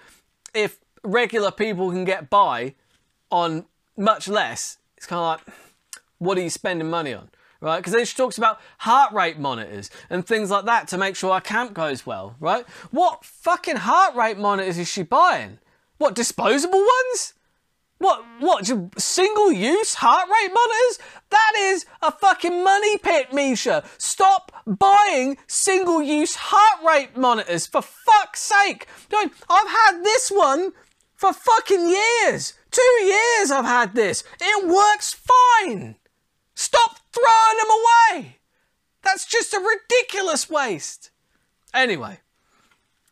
if 0.53 0.81
regular 1.05 1.53
people 1.53 1.91
can 1.93 2.05
get 2.05 2.29
by 2.29 2.75
on 3.31 3.67
much 3.97 4.27
less, 4.27 4.79
it's 4.97 5.07
kind 5.07 5.21
of 5.21 5.47
like 5.47 5.57
what 6.19 6.39
are 6.39 6.43
you 6.43 6.51
spending 6.51 6.91
money 6.91 7.15
on? 7.15 7.31
Right? 7.61 7.79
Because 7.79 7.93
then 7.93 8.05
she 8.05 8.17
talks 8.17 8.39
about 8.39 8.61
heart 8.79 9.13
rate 9.13 9.39
monitors 9.39 9.91
and 10.11 10.25
things 10.25 10.51
like 10.51 10.65
that 10.67 10.87
to 10.89 10.99
make 10.99 11.17
sure 11.17 11.33
our 11.33 11.41
camp 11.41 11.75
goes 11.75 12.07
well, 12.07 12.37
right? 12.39 12.65
What 12.93 13.25
fucking 13.25 13.77
heart 13.77 14.15
rate 14.15 14.39
monitors 14.39 14.79
is 14.79 14.87
she 14.89 15.03
buying? 15.03 15.59
What, 15.97 16.15
disposable 16.15 16.79
ones? 16.79 17.35
What, 17.99 18.25
what, 18.39 18.65
single 18.97 19.51
use 19.51 19.95
heart 19.95 20.29
rate 20.29 20.53
monitors? 20.55 21.01
That 21.31 21.53
is 21.59 21.85
a 22.01 22.13
fucking 22.13 22.63
money 22.63 22.97
pit, 22.99 23.31
Miesha. 23.33 23.85
Stop 23.99 24.53
buying 24.65 25.37
single 25.49 26.01
use 26.01 26.37
heart 26.37 26.85
rate 26.87 27.17
monitors, 27.17 27.67
for 27.67 27.83
fuck's 27.83 28.41
sake. 28.41 28.87
I've 29.13 29.69
had 29.69 30.05
this 30.05 30.31
one 30.31 30.73
for 31.17 31.33
fucking 31.33 31.89
years. 31.89 32.55
Two 32.71 33.03
years 33.03 33.51
I've 33.51 33.65
had 33.65 33.97
this. 33.97 34.23
It 34.41 34.69
works 34.69 35.13
fine. 35.13 35.97
Stop 36.59 36.99
throwing 37.13 37.57
them 37.57 37.71
away! 37.71 38.39
That's 39.05 39.25
just 39.25 39.55
a 39.55 39.61
ridiculous 39.61 40.51
waste. 40.51 41.11
Anyway, 41.73 42.19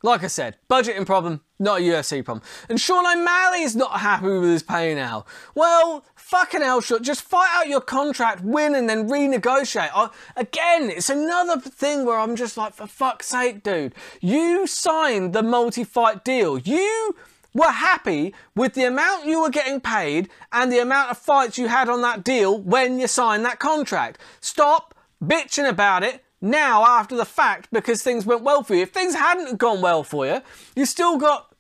like 0.03 0.25
I 0.25 0.27
said, 0.27 0.57
budgeting 0.69 1.07
problem, 1.07 1.43
not 1.61 1.79
a 1.79 1.85
UFC 1.85 2.25
problem. 2.25 2.45
And 2.69 2.81
Sean 2.81 3.07
O'Malley's 3.07 3.77
not 3.77 4.01
happy 4.01 4.27
with 4.27 4.51
his 4.51 4.65
pay 4.65 4.97
now. 4.97 5.27
Well, 5.55 6.05
fucking 6.17 6.61
hell, 6.61 6.81
Sean, 6.81 7.05
just 7.05 7.23
fight 7.23 7.49
out 7.55 7.69
your 7.69 7.81
contract, 7.81 8.43
win, 8.43 8.75
and 8.75 8.91
then 8.91 9.09
renegotiate. 9.09 9.91
I, 9.95 10.09
again, 10.35 10.91
it's 10.91 11.09
another 11.09 11.61
thing 11.61 12.05
where 12.05 12.19
I'm 12.19 12.35
just 12.35 12.57
like, 12.57 12.75
for 12.75 12.89
fuck's 12.89 13.29
sake, 13.29 13.63
dude, 13.63 13.95
you 14.21 14.67
signed 14.67 15.35
the 15.35 15.45
multi-fight 15.45 16.25
deal. 16.25 16.59
You 16.59 17.15
were 17.57 17.71
happy 17.71 18.35
with 18.55 18.75
the 18.75 18.85
amount 18.85 19.27
you 19.27 19.40
were 19.40 19.51
getting 19.51 19.81
paid 19.81 20.29
and 20.53 20.71
the 20.71 20.79
amount 20.79 21.11
of 21.11 21.19
fights 21.19 21.59
you 21.59 21.69
had 21.69 21.88
on 21.88 22.03
that 22.03 22.23
deal 22.23 22.59
when 22.59 22.99
you 22.99 23.07
signed 23.07 23.45
that 23.45 23.59
contract. 23.59 24.19
Stop 24.40 24.95
bitching 25.25 25.69
about 25.69 26.03
it 26.03 26.23
now 26.40 26.85
after 26.85 27.16
the 27.16 27.25
fact 27.25 27.69
because 27.73 28.03
things 28.03 28.27
went 28.27 28.42
well 28.42 28.62
for 28.62 28.75
you. 28.75 28.83
If 28.83 28.90
things 28.90 29.14
hadn't 29.14 29.59
gone 29.59 29.81
well 29.81 30.05
for 30.05 30.27
you, 30.27 30.42
you 30.75 30.85
still 30.85 31.16
got 31.16 31.55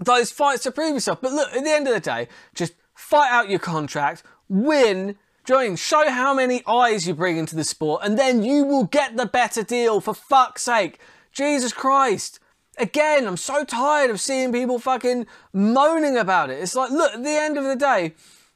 those 0.00 0.32
fights 0.32 0.62
to 0.62 0.72
prove 0.72 0.94
yourself. 0.94 1.20
But 1.20 1.32
look, 1.32 1.54
at 1.54 1.62
the 1.62 1.70
end 1.70 1.86
of 1.86 1.94
the 1.94 2.00
day, 2.00 2.28
just 2.54 2.74
fight 2.94 3.30
out 3.30 3.50
your 3.50 3.58
contract, 3.58 4.22
win, 4.48 5.16
join, 5.44 5.76
show 5.76 6.08
how 6.08 6.32
many 6.34 6.62
eyes 6.66 7.06
you 7.06 7.14
bring 7.14 7.36
into 7.36 7.56
the 7.56 7.64
sport, 7.64 8.00
and 8.04 8.18
then 8.18 8.42
you 8.42 8.64
will 8.64 8.84
get 8.84 9.16
the 9.16 9.26
better 9.26 9.62
deal 9.62 10.00
for 10.00 10.14
fuck's 10.14 10.62
sake. 10.62 10.98
Jesus 11.32 11.72
Christ. 11.72 12.38
Again, 12.78 13.26
I'm 13.26 13.36
so 13.36 13.64
tired 13.64 14.10
of 14.10 14.20
seeing 14.20 14.52
people 14.52 14.78
fucking 14.78 15.26
moaning 15.52 16.16
about 16.16 16.50
it. 16.50 16.58
It's 16.62 16.74
like, 16.74 16.90
look, 16.90 17.14
at 17.14 17.22
the 17.22 17.30
end 17.30 17.58
of 17.58 17.64
the 17.64 17.76
day, 17.76 18.14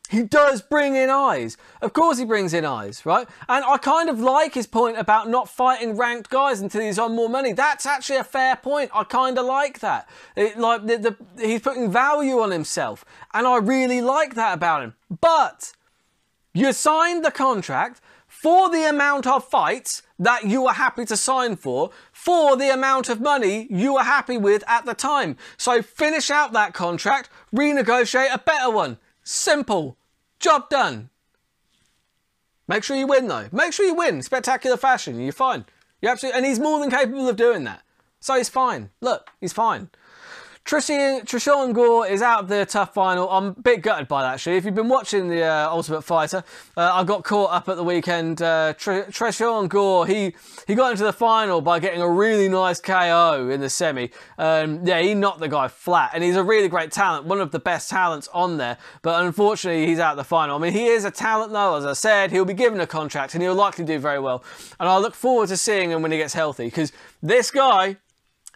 he 0.09 0.23
does 0.23 0.63
bring 0.63 0.95
in 0.95 1.11
eyes. 1.11 1.57
Of 1.83 1.93
course, 1.93 2.19
he 2.19 2.25
brings 2.25 2.55
in 2.55 2.65
eyes, 2.65 3.05
right? 3.05 3.29
And 3.49 3.65
I 3.65 3.77
kind 3.77 4.09
of 4.09 4.21
like 4.21 4.55
his 4.55 4.67
point 4.67 4.97
about 4.97 5.29
not 5.29 5.49
fighting 5.49 5.97
ranked 5.97 6.31
guys 6.31 6.61
until 6.61 6.83
he's 6.83 6.99
on 6.99 7.17
more 7.17 7.29
money. 7.29 7.53
That's 7.53 7.87
actually 7.87 8.19
a 8.19 8.25
fair 8.25 8.57
point. 8.57 8.91
I 8.95 9.05
kind 9.05 9.37
of 9.37 9.47
like 9.47 9.81
that. 9.81 10.09
It, 10.37 10.59
like 10.59 10.87
the, 10.87 10.99
the, 10.99 11.45
he's 11.45 11.61
putting 11.61 11.91
value 11.91 12.39
on 12.41 12.53
himself, 12.53 13.05
and 13.35 13.47
I 13.47 13.59
really 13.59 14.01
like 14.01 14.35
that 14.35 14.55
about 14.55 14.83
him. 14.83 14.95
But 15.21 15.73
you 16.55 16.73
signed 16.73 17.25
the 17.25 17.33
contract 17.33 18.01
for 18.47 18.71
the 18.71 18.89
amount 18.89 19.27
of 19.27 19.45
fights 19.45 20.03
that 20.21 20.45
you 20.45 20.63
were 20.63 20.73
happy 20.75 21.05
to 21.05 21.17
sign 21.17 21.57
for, 21.57 21.91
for 22.13 22.57
the 22.57 22.73
amount 22.73 23.09
of 23.09 23.21
money 23.21 23.67
you 23.71 23.95
were 23.95 24.05
happy 24.05 24.37
with 24.37 24.63
at 24.69 24.87
the 24.87 24.95
time. 24.95 25.37
So 25.57 25.83
finish 25.83 26.31
out 26.31 26.53
that 26.53 26.73
contract, 26.73 27.29
renegotiate 27.53 28.33
a 28.33 28.39
better 28.39 28.71
one. 28.71 28.99
Simple. 29.25 29.97
Job 30.39 30.71
done. 30.71 31.11
Make 32.69 32.85
sure 32.85 32.97
you 32.97 33.09
win 33.09 33.27
though. 33.27 33.49
Make 33.51 33.73
sure 33.73 33.85
you 33.85 33.95
win. 33.95 34.23
Spectacular 34.23 34.77
fashion. 34.77 35.19
You're 35.19 35.33
fine. 35.33 35.65
You're 36.01 36.13
absolutely, 36.13 36.39
and 36.39 36.47
he's 36.47 36.61
more 36.61 36.79
than 36.79 36.89
capable 36.89 37.29
of 37.29 37.35
doing 37.35 37.65
that. 37.65 37.83
So 38.21 38.37
he's 38.37 38.49
fine. 38.49 38.91
Look, 39.01 39.29
he's 39.41 39.53
fine. 39.53 39.91
Tresean 40.67 41.73
Gore 41.73 42.09
is 42.09 42.23
out 42.23 42.41
of 42.41 42.49
the 42.49 42.67
TUF 42.67 42.93
final. 42.93 43.31
I'm 43.31 43.45
a 43.47 43.53
bit 43.53 43.83
gutted 43.83 44.09
by 44.09 44.23
that, 44.23 44.35
actually. 44.35 44.57
If 44.57 44.65
you've 44.65 44.75
been 44.75 44.89
watching 44.89 45.29
the 45.29 45.45
uh, 45.45 45.71
Ultimate 45.71 46.03
Fighter, 46.03 46.43
uh, 46.77 46.91
I 46.93 47.05
got 47.05 47.23
caught 47.23 47.53
up 47.53 47.69
at 47.69 47.77
the 47.77 47.85
weekend. 47.85 48.43
Uh, 48.43 48.75
Tresean 48.75 49.69
Gore, 49.69 50.09
he, 50.09 50.35
he 50.67 50.75
got 50.75 50.91
into 50.91 51.05
the 51.05 51.13
final 51.13 51.61
by 51.61 51.79
getting 51.79 52.03
a 52.03 52.11
really 52.11 52.49
nice 52.49 52.81
KO 52.81 53.49
in 53.49 53.61
the 53.61 53.71
semi. 53.71 54.11
Um, 54.39 54.85
yeah, 54.85 55.01
he 55.01 55.15
knocked 55.15 55.39
the 55.39 55.47
guy 55.47 55.69
flat, 55.69 56.11
and 56.15 56.25
he's 56.25 56.35
a 56.35 56.43
really 56.43 56.67
great 56.67 56.91
talent, 56.91 57.27
one 57.27 57.41
of 57.41 57.53
the 57.53 57.61
best 57.61 57.89
talents 57.89 58.29
on 58.35 58.57
there. 58.57 58.77
But 59.03 59.25
unfortunately, 59.25 59.87
he's 59.87 60.01
out 60.01 60.13
of 60.13 60.17
the 60.17 60.25
final. 60.25 60.57
I 60.57 60.59
mean, 60.59 60.73
he 60.73 60.87
is 60.87 61.05
a 61.05 61.13
talent, 61.13 61.53
though, 61.53 61.77
as 61.77 61.87
I 61.87 61.93
said. 61.93 62.33
He'll 62.33 62.45
be 62.45 62.55
given 62.55 62.81
a 62.81 62.89
contract, 62.89 63.35
and 63.35 63.43
he'll 63.43 63.55
likely 63.55 63.85
do 63.85 64.01
very 64.01 64.19
well. 64.19 64.43
And 64.81 64.89
I 64.89 64.99
look 64.99 65.15
forward 65.15 65.49
to 65.51 65.57
seeing 65.57 65.93
him 65.93 66.03
when 66.03 66.11
he 66.11 66.19
gets 66.19 66.35
healthy, 66.35 66.65
because 66.65 66.91
this 67.23 67.53
guy, 67.53 67.99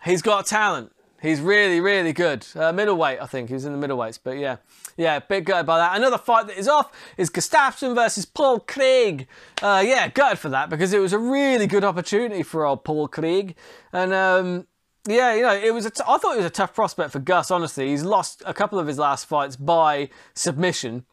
he's 0.02 0.22
got 0.22 0.46
talent. 0.46 0.90
He's 1.20 1.40
really, 1.40 1.80
really 1.80 2.12
good. 2.12 2.46
Uh, 2.54 2.72
middleweight, 2.72 3.20
I 3.20 3.26
think. 3.26 3.48
He 3.48 3.54
was 3.54 3.66
in 3.66 3.78
the 3.78 3.86
middleweights. 3.86 4.18
But 4.22 4.38
yeah, 4.38 4.56
yeah, 4.96 5.18
bit 5.18 5.44
gutted 5.44 5.66
by 5.66 5.78
that. 5.78 5.96
Another 5.96 6.16
fight 6.16 6.46
that 6.46 6.56
is 6.56 6.66
off 6.66 6.90
is 7.18 7.28
Gustafsson 7.28 7.94
versus 7.94 8.24
Paul 8.24 8.60
Craig. 8.60 9.26
Uh, 9.60 9.82
yeah, 9.86 10.08
gutted 10.08 10.38
for 10.38 10.48
that 10.48 10.70
because 10.70 10.92
it 10.92 10.98
was 10.98 11.12
a 11.12 11.18
really 11.18 11.66
good 11.66 11.84
opportunity 11.84 12.42
for 12.42 12.64
old 12.64 12.84
Paul 12.84 13.06
Craig. 13.06 13.54
And 13.92 14.14
um, 14.14 14.66
yeah, 15.06 15.34
you 15.34 15.42
know, 15.42 15.54
it 15.54 15.74
was. 15.74 15.86
I 15.86 15.90
thought 15.90 16.34
it 16.34 16.38
was 16.38 16.46
a 16.46 16.50
tough 16.50 16.74
prospect 16.74 17.12
for 17.12 17.18
Gus. 17.18 17.50
Honestly, 17.50 17.88
he's 17.88 18.02
lost 18.02 18.42
a 18.46 18.54
couple 18.54 18.78
of 18.78 18.86
his 18.86 18.98
last 18.98 19.26
fights 19.26 19.56
by 19.56 20.08
submission. 20.34 21.04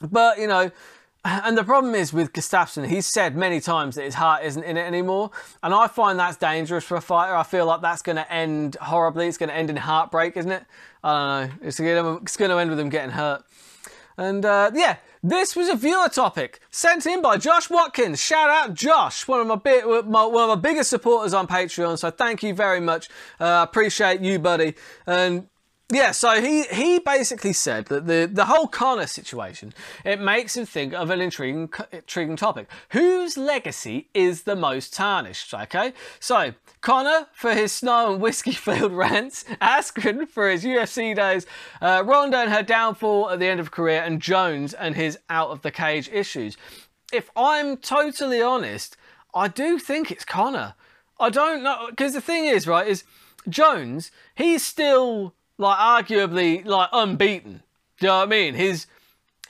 But 0.00 0.38
you 0.38 0.46
know, 0.46 0.70
and 1.28 1.58
the 1.58 1.64
problem 1.64 1.94
is 1.94 2.12
with 2.12 2.32
Gustafsson, 2.32 2.86
he's 2.86 3.06
said 3.06 3.36
many 3.36 3.60
times 3.60 3.96
that 3.96 4.04
his 4.04 4.14
heart 4.14 4.44
isn't 4.44 4.62
in 4.62 4.76
it 4.76 4.86
anymore. 4.86 5.30
And 5.62 5.74
I 5.74 5.86
find 5.86 6.18
that's 6.18 6.36
dangerous 6.36 6.84
for 6.84 6.96
a 6.96 7.00
fighter. 7.00 7.34
I 7.34 7.42
feel 7.42 7.66
like 7.66 7.82
that's 7.82 8.02
going 8.02 8.16
to 8.16 8.32
end 8.32 8.76
horribly. 8.80 9.28
It's 9.28 9.38
going 9.38 9.50
to 9.50 9.54
end 9.54 9.70
in 9.70 9.76
heartbreak, 9.76 10.36
isn't 10.36 10.50
it? 10.50 10.64
I 11.04 11.48
don't 11.48 11.54
know. 11.54 12.18
It's 12.22 12.36
going 12.36 12.50
to 12.50 12.58
end 12.58 12.70
with 12.70 12.80
him 12.80 12.88
getting 12.88 13.10
hurt. 13.10 13.44
And 14.16 14.44
uh, 14.44 14.70
yeah, 14.74 14.96
this 15.22 15.54
was 15.54 15.68
a 15.68 15.76
viewer 15.76 16.08
topic 16.08 16.60
sent 16.70 17.06
in 17.06 17.22
by 17.22 17.36
Josh 17.36 17.70
Watkins. 17.70 18.20
Shout 18.20 18.50
out 18.50 18.74
Josh, 18.74 19.28
one 19.28 19.40
of 19.40 19.46
my, 19.46 19.56
big, 19.56 19.84
my 19.84 20.24
one 20.24 20.50
of 20.50 20.56
my 20.58 20.60
biggest 20.60 20.90
supporters 20.90 21.34
on 21.34 21.46
Patreon. 21.46 21.98
So 21.98 22.10
thank 22.10 22.42
you 22.42 22.54
very 22.54 22.80
much. 22.80 23.08
Uh, 23.38 23.64
appreciate 23.68 24.20
you, 24.20 24.38
buddy. 24.38 24.74
And 25.06 25.48
yeah, 25.90 26.10
so 26.10 26.42
he, 26.42 26.64
he 26.64 26.98
basically 26.98 27.54
said 27.54 27.86
that 27.86 28.06
the, 28.06 28.28
the 28.30 28.44
whole 28.44 28.66
Conor 28.66 29.06
situation, 29.06 29.72
it 30.04 30.20
makes 30.20 30.54
him 30.54 30.66
think 30.66 30.92
of 30.92 31.08
an 31.08 31.22
intriguing, 31.22 31.70
intriguing 31.90 32.36
topic. 32.36 32.68
Whose 32.90 33.38
legacy 33.38 34.10
is 34.12 34.42
the 34.42 34.54
most 34.54 34.92
tarnished, 34.92 35.54
okay? 35.54 35.94
So, 36.20 36.52
Conor 36.82 37.28
for 37.32 37.54
his 37.54 37.72
snow 37.72 38.12
and 38.12 38.20
whiskey 38.20 38.52
filled 38.52 38.92
rants, 38.92 39.46
Askren 39.62 40.28
for 40.28 40.50
his 40.50 40.62
UFC 40.62 41.16
days, 41.16 41.46
uh, 41.80 42.02
Ronda 42.04 42.36
and 42.36 42.52
her 42.52 42.62
downfall 42.62 43.30
at 43.30 43.38
the 43.38 43.46
end 43.46 43.58
of 43.58 43.70
career, 43.70 44.02
and 44.02 44.20
Jones 44.20 44.74
and 44.74 44.94
his 44.94 45.18
out 45.30 45.48
of 45.48 45.62
the 45.62 45.70
cage 45.70 46.10
issues. 46.12 46.58
If 47.14 47.30
I'm 47.34 47.78
totally 47.78 48.42
honest, 48.42 48.98
I 49.34 49.48
do 49.48 49.78
think 49.78 50.10
it's 50.10 50.26
Conor. 50.26 50.74
I 51.18 51.30
don't 51.30 51.62
know, 51.62 51.86
because 51.88 52.12
the 52.12 52.20
thing 52.20 52.44
is, 52.44 52.66
right, 52.66 52.86
is 52.86 53.04
Jones, 53.48 54.10
he's 54.34 54.62
still 54.62 55.34
like 55.58 55.78
arguably 55.78 56.64
like 56.64 56.88
unbeaten. 56.92 57.62
Do 57.98 58.06
you 58.06 58.08
know 58.08 58.18
what 58.18 58.28
I 58.28 58.30
mean? 58.30 58.54
His 58.54 58.86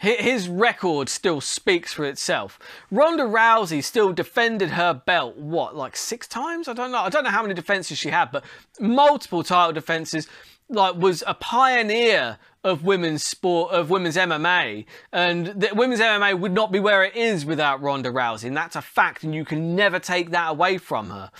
his 0.01 0.49
record 0.49 1.09
still 1.09 1.41
speaks 1.41 1.93
for 1.93 2.05
itself. 2.05 2.59
Ronda 2.91 3.25
Rousey 3.25 3.83
still 3.83 4.13
defended 4.13 4.71
her 4.71 4.95
belt 4.95 5.37
what 5.37 5.75
like 5.77 5.97
six 5.97 6.29
times? 6.29 6.69
I 6.69 6.73
don't 6.73 6.93
know. 6.93 6.99
I 6.99 7.09
don't 7.09 7.25
know 7.25 7.31
how 7.31 7.43
many 7.43 7.55
defenses 7.55 7.99
she 7.99 8.11
had, 8.11 8.31
but 8.31 8.45
multiple 8.81 9.43
title 9.43 9.73
defenses. 9.73 10.29
Like 10.71 10.97
was 10.97 11.25
a 11.27 11.33
pioneer 11.33 12.39
of 12.63 12.85
women's 12.85 13.25
sport 13.25 13.73
of 13.73 13.89
women's 13.89 14.17
MMA, 14.17 14.85
and 15.13 15.47
the, 15.47 15.71
women's 15.73 16.01
MMA 16.01 16.39
would 16.39 16.53
not 16.53 16.71
be 16.71 16.79
where 16.79 17.03
it 17.03 17.17
is 17.17 17.47
without 17.47 17.81
Ronda 17.81 18.11
Rousey, 18.11 18.45
and 18.45 18.57
that's 18.57 18.77
a 18.77 18.83
fact, 18.83 19.23
and 19.25 19.35
you 19.35 19.47
can 19.47 19.75
never 19.75 19.99
take 19.99 20.31
that 20.31 20.51
away 20.51 20.77
from 20.77 21.09
her. 21.09 21.31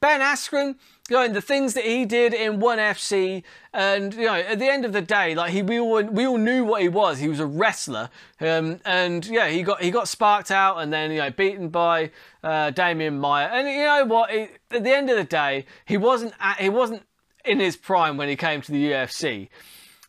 Ben 0.00 0.20
Askren 0.20 0.76
you 1.08 1.16
know, 1.16 1.28
the 1.28 1.40
things 1.40 1.74
that 1.74 1.84
he 1.84 2.04
did 2.04 2.34
in 2.34 2.58
ONE 2.58 2.78
FC, 2.78 3.42
and 3.72 4.12
you 4.14 4.26
know, 4.26 4.34
at 4.34 4.58
the 4.58 4.68
end 4.68 4.84
of 4.84 4.92
the 4.92 5.00
day, 5.00 5.34
like 5.34 5.52
he, 5.52 5.62
we 5.62 5.78
all 5.78 6.02
we 6.02 6.26
all 6.26 6.38
knew 6.38 6.64
what 6.64 6.82
he 6.82 6.88
was. 6.88 7.18
He 7.18 7.28
was 7.28 7.40
a 7.40 7.46
wrestler, 7.46 8.10
um, 8.40 8.80
and 8.84 9.24
yeah, 9.26 9.48
he 9.48 9.62
got 9.62 9.82
he 9.82 9.90
got 9.90 10.08
sparked 10.08 10.50
out, 10.50 10.78
and 10.78 10.92
then 10.92 11.10
you 11.10 11.18
know, 11.18 11.30
beaten 11.30 11.68
by 11.68 12.10
uh, 12.42 12.70
Demian 12.72 13.18
Maia. 13.18 13.46
And 13.46 13.68
you 13.68 13.84
know 13.84 14.04
what? 14.04 14.32
It, 14.32 14.60
at 14.70 14.84
the 14.84 14.94
end 14.94 15.10
of 15.10 15.16
the 15.16 15.24
day, 15.24 15.66
he 15.84 15.96
wasn't 15.96 16.34
at, 16.40 16.60
he 16.60 16.68
wasn't 16.68 17.02
in 17.44 17.60
his 17.60 17.76
prime 17.76 18.16
when 18.16 18.28
he 18.28 18.36
came 18.36 18.60
to 18.62 18.72
the 18.72 18.90
UFC. 18.90 19.48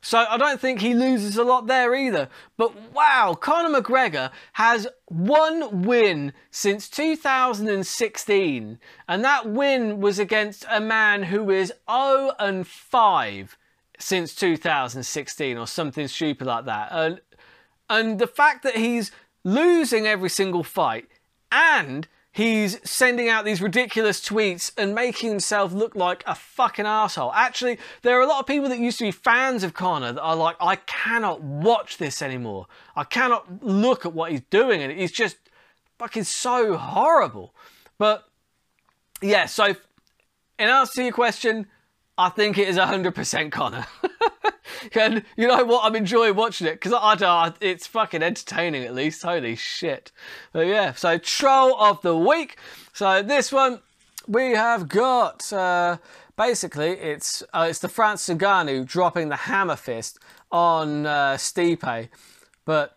So 0.07 0.19
I 0.19 0.37
don't 0.37 0.61
think 0.61 0.79
he 0.79 0.93
loses 0.93 1.35
a 1.35 1.43
lot 1.43 1.67
there 1.67 1.93
either. 1.93 2.29
But 2.55 2.93
wow, 2.93 3.33
Conor 3.37 3.81
McGregor 3.81 4.31
has 4.53 4.87
one 5.07 5.81
win 5.81 6.31
since 6.49 6.87
2016. 6.87 8.79
And 9.09 9.25
that 9.25 9.49
win 9.49 9.99
was 9.99 10.17
against 10.17 10.63
a 10.71 10.79
man 10.79 11.23
who 11.23 11.49
is 11.49 11.73
0 11.91 12.31
and 12.39 12.65
5 12.65 13.57
since 13.99 14.33
2016 14.33 15.57
or 15.57 15.67
something 15.67 16.07
stupid 16.07 16.47
like 16.47 16.63
that. 16.63 16.87
And, 16.93 17.19
and 17.89 18.17
the 18.17 18.27
fact 18.27 18.63
that 18.63 18.77
he's 18.77 19.11
losing 19.43 20.07
every 20.07 20.29
single 20.29 20.63
fight 20.63 21.09
and 21.51 22.07
he's 22.37 22.79
sending 22.87 23.29
out 23.29 23.45
these 23.45 23.63
ridiculous 23.63 24.21
tweets 24.21 24.71
and 24.77 24.93
making 24.93 25.27
himself 25.27 25.73
look 25.73 25.95
like 25.95 26.23
a 26.27 26.35
fucking 26.35 26.85
asshole. 26.85 27.31
Actually, 27.33 27.79
there 28.03 28.15
are 28.19 28.21
a 28.21 28.27
lot 28.27 28.39
of 28.39 28.45
people 28.45 28.69
that 28.69 28.77
used 28.77 28.99
to 28.99 29.05
be 29.05 29.11
fans 29.11 29.63
of 29.63 29.73
Conor 29.73 30.13
that 30.13 30.21
are 30.21 30.35
like, 30.35 30.55
I 30.61 30.75
cannot 30.75 31.41
watch 31.41 31.97
this 31.97 32.21
anymore. 32.21 32.67
I 32.95 33.05
cannot 33.05 33.63
look 33.63 34.05
at 34.05 34.13
what 34.13 34.29
he's 34.29 34.43
doing, 34.51 34.83
and 34.83 34.91
he's 34.91 35.11
just 35.11 35.37
fucking 35.97 36.25
so 36.25 36.77
horrible. 36.77 37.55
But 37.97 38.23
yeah, 39.19 39.47
so 39.47 39.65
in 40.59 40.69
answer 40.69 40.93
to 40.97 41.03
your 41.05 41.13
question, 41.13 41.65
I 42.19 42.29
think 42.29 42.59
it 42.59 42.67
is 42.67 42.77
100% 42.77 43.51
Conor. 43.51 43.87
and 44.93 45.23
you 45.35 45.47
know 45.47 45.63
what? 45.65 45.85
I'm 45.85 45.95
enjoying 45.95 46.35
watching 46.35 46.67
it 46.67 46.73
because 46.73 46.93
I, 46.93 46.99
I 46.99 47.15
don't. 47.15 47.55
It's 47.61 47.87
fucking 47.87 48.23
entertaining 48.23 48.83
at 48.83 48.93
least. 48.93 49.23
Holy 49.23 49.55
shit! 49.55 50.11
But 50.53 50.67
yeah. 50.67 50.93
So 50.93 51.17
troll 51.17 51.75
of 51.79 52.01
the 52.01 52.15
week. 52.17 52.57
So 52.93 53.21
this 53.21 53.51
one 53.51 53.81
we 54.27 54.51
have 54.51 54.87
got. 54.87 55.51
Uh, 55.51 55.97
basically, 56.35 56.91
it's 56.91 57.43
uh, 57.53 57.67
it's 57.69 57.79
the 57.79 57.89
Francis 57.89 58.35
Ngannou 58.35 58.85
dropping 58.85 59.29
the 59.29 59.35
hammer 59.35 59.75
fist 59.75 60.19
on 60.51 61.05
uh, 61.05 61.35
Stipe, 61.35 62.09
but 62.65 62.96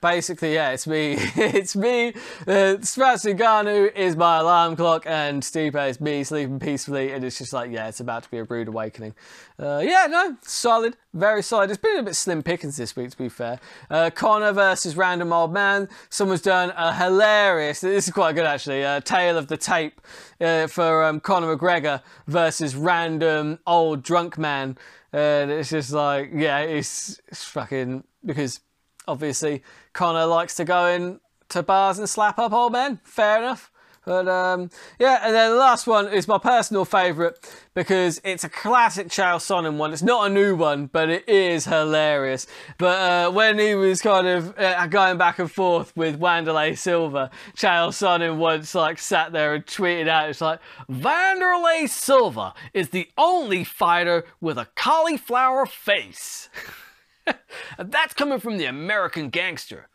basically, 0.00 0.54
yeah, 0.54 0.70
it's 0.70 0.86
me. 0.86 1.16
it's 1.18 1.76
me. 1.76 2.08
Uh, 2.46 2.76
Ngannou 2.78 3.94
is 3.94 4.16
my 4.16 4.38
alarm 4.38 4.76
clock, 4.76 5.04
and 5.06 5.42
Stipe 5.42 5.88
is 5.88 6.00
me 6.00 6.24
sleeping 6.24 6.58
peacefully. 6.58 7.12
And 7.12 7.24
it's 7.24 7.38
just 7.38 7.52
like, 7.52 7.70
yeah, 7.70 7.88
it's 7.88 8.00
about 8.00 8.24
to 8.24 8.30
be 8.30 8.38
a 8.38 8.44
rude 8.44 8.68
awakening. 8.68 9.14
Uh, 9.60 9.82
yeah, 9.84 10.06
no, 10.08 10.36
solid, 10.42 10.96
very 11.14 11.42
solid. 11.42 11.70
It's 11.70 11.80
been 11.80 11.98
a 11.98 12.02
bit 12.02 12.14
slim 12.14 12.42
pickings 12.42 12.76
this 12.76 12.94
week, 12.94 13.10
to 13.10 13.18
be 13.18 13.28
fair. 13.28 13.58
Uh, 13.90 14.10
Conor 14.10 14.52
versus 14.52 14.96
Random 14.96 15.32
Old 15.32 15.52
Man. 15.52 15.88
Someone's 16.10 16.42
done 16.42 16.72
a 16.76 16.94
hilarious. 16.94 17.80
This 17.80 18.06
is 18.06 18.12
quite 18.12 18.34
good 18.34 18.46
actually. 18.46 18.84
Uh, 18.84 19.00
tale 19.00 19.36
of 19.36 19.48
the 19.48 19.56
tape 19.56 20.00
uh, 20.40 20.68
for 20.68 21.04
um, 21.04 21.18
Conor 21.20 21.56
McGregor 21.56 22.02
versus 22.26 22.76
Random 22.76 23.58
Old 23.66 24.02
Drunk 24.02 24.38
Man. 24.38 24.78
And 25.12 25.50
it's 25.50 25.70
just 25.70 25.92
like, 25.92 26.30
yeah, 26.32 26.58
it's, 26.60 27.20
it's 27.28 27.44
fucking 27.44 28.04
because 28.24 28.60
obviously 29.08 29.62
Conor 29.92 30.26
likes 30.26 30.54
to 30.56 30.64
go 30.64 30.86
in 30.86 31.20
to 31.48 31.62
bars 31.62 31.98
and 31.98 32.08
slap 32.08 32.38
up 32.38 32.52
old 32.52 32.72
men. 32.72 33.00
Fair 33.04 33.38
enough. 33.38 33.72
But 34.08 34.26
um, 34.26 34.70
yeah, 34.98 35.20
and 35.22 35.34
then 35.34 35.50
the 35.50 35.56
last 35.58 35.86
one 35.86 36.08
is 36.08 36.26
my 36.26 36.38
personal 36.38 36.86
favourite 36.86 37.34
because 37.74 38.22
it's 38.24 38.42
a 38.42 38.48
classic 38.48 39.08
Chael 39.08 39.36
Sonnen 39.36 39.76
one. 39.76 39.92
It's 39.92 40.02
not 40.02 40.30
a 40.30 40.32
new 40.32 40.56
one, 40.56 40.86
but 40.86 41.10
it 41.10 41.28
is 41.28 41.66
hilarious. 41.66 42.46
But 42.78 42.98
uh, 42.98 43.30
when 43.32 43.58
he 43.58 43.74
was 43.74 44.00
kind 44.00 44.26
of 44.26 44.58
uh, 44.58 44.86
going 44.86 45.18
back 45.18 45.38
and 45.38 45.52
forth 45.52 45.94
with 45.94 46.18
Wanderlei 46.18 46.78
Silva, 46.78 47.30
Chael 47.54 47.90
Sonnen 47.90 48.38
once 48.38 48.74
like 48.74 48.98
sat 48.98 49.32
there 49.32 49.52
and 49.54 49.66
tweeted 49.66 50.08
out, 50.08 50.30
it's 50.30 50.40
like, 50.40 50.60
Wanderlei 50.90 51.86
Silva 51.86 52.54
is 52.72 52.88
the 52.88 53.10
only 53.18 53.62
fighter 53.62 54.24
with 54.40 54.56
a 54.56 54.68
cauliflower 54.74 55.66
face. 55.66 56.48
that's 57.78 58.14
coming 58.14 58.40
from 58.40 58.58
the 58.58 58.64
American 58.66 59.30
gangster, 59.30 59.88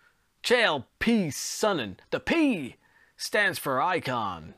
Chael 0.43 0.86
P. 1.00 1.28
Sonnen. 1.28 1.98
The 2.12 2.19
P 2.19 2.76
stands 3.17 3.60
for 3.60 3.82
icon. 3.82 4.56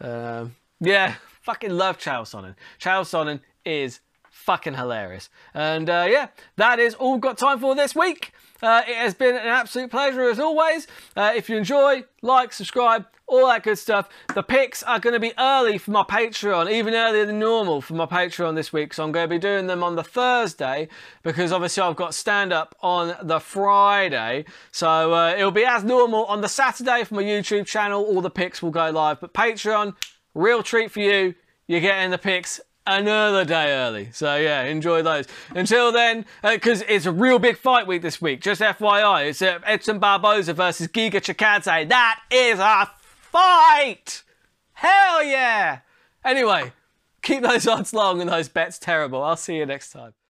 Uh, 0.00 0.46
yeah, 0.80 1.14
fucking 1.42 1.70
love 1.70 1.98
Chael 1.98 2.22
Sonnen. 2.22 2.54
Chael 2.78 3.02
Sonnen 3.02 3.40
is 3.64 4.00
fucking 4.36 4.74
hilarious. 4.74 5.28
And 5.54 5.88
uh, 5.88 6.06
yeah, 6.08 6.28
that 6.56 6.78
is 6.78 6.94
all 6.94 7.12
we've 7.12 7.20
got 7.20 7.38
time 7.38 7.58
for 7.58 7.74
this 7.74 7.94
week. 7.94 8.32
Uh, 8.62 8.82
it 8.86 8.96
has 8.96 9.14
been 9.14 9.34
an 9.34 9.46
absolute 9.46 9.90
pleasure 9.90 10.28
as 10.28 10.38
always. 10.38 10.86
Uh, 11.16 11.32
if 11.34 11.48
you 11.48 11.56
enjoy, 11.56 12.04
like, 12.22 12.52
subscribe, 12.52 13.06
all 13.26 13.46
that 13.48 13.64
good 13.64 13.76
stuff. 13.76 14.08
The 14.34 14.42
picks 14.42 14.82
are 14.84 15.00
going 15.00 15.14
to 15.14 15.20
be 15.20 15.32
early 15.36 15.78
for 15.78 15.90
my 15.90 16.04
Patreon, 16.04 16.70
even 16.70 16.94
earlier 16.94 17.26
than 17.26 17.38
normal 17.38 17.80
for 17.80 17.94
my 17.94 18.06
Patreon 18.06 18.54
this 18.54 18.72
week. 18.72 18.94
So 18.94 19.02
I'm 19.02 19.12
going 19.12 19.28
to 19.28 19.34
be 19.34 19.38
doing 19.38 19.66
them 19.66 19.82
on 19.82 19.96
the 19.96 20.04
Thursday 20.04 20.88
because 21.22 21.50
obviously 21.50 21.82
I've 21.82 21.96
got 21.96 22.14
stand 22.14 22.52
up 22.52 22.76
on 22.80 23.16
the 23.22 23.40
Friday. 23.40 24.44
So 24.70 25.12
uh, 25.12 25.34
it'll 25.36 25.50
be 25.50 25.64
as 25.64 25.82
normal 25.82 26.24
on 26.26 26.40
the 26.40 26.48
Saturday 26.48 27.04
for 27.04 27.16
my 27.16 27.24
YouTube 27.24 27.66
channel. 27.66 28.04
All 28.04 28.20
the 28.20 28.30
picks 28.30 28.62
will 28.62 28.70
go 28.70 28.90
live. 28.90 29.20
But 29.20 29.34
Patreon, 29.34 29.96
real 30.34 30.62
treat 30.62 30.92
for 30.92 31.00
you. 31.00 31.34
You're 31.66 31.80
getting 31.80 32.12
the 32.12 32.18
picks 32.18 32.60
another 32.86 33.44
day 33.44 33.72
early. 33.72 34.10
So 34.12 34.36
yeah, 34.36 34.62
enjoy 34.62 35.02
those. 35.02 35.26
Until 35.54 35.92
then, 35.92 36.24
because 36.42 36.82
uh, 36.82 36.86
it's 36.88 37.06
a 37.06 37.12
real 37.12 37.38
big 37.38 37.56
fight 37.56 37.86
week 37.86 38.02
this 38.02 38.20
week. 38.20 38.40
Just 38.40 38.60
FYI, 38.60 39.30
it's 39.30 39.42
uh, 39.42 39.58
Edson 39.64 39.98
Barboza 39.98 40.54
versus 40.54 40.88
Giga 40.88 41.20
Chikadze. 41.20 41.88
That 41.88 42.20
is 42.30 42.58
a 42.58 42.90
fight! 43.04 44.22
Hell 44.74 45.22
yeah! 45.22 45.80
Anyway, 46.24 46.72
keep 47.22 47.42
those 47.42 47.66
odds 47.66 47.92
long 47.92 48.20
and 48.20 48.30
those 48.30 48.48
bets 48.48 48.78
terrible. 48.78 49.22
I'll 49.22 49.36
see 49.36 49.56
you 49.56 49.66
next 49.66 49.92
time. 49.92 50.14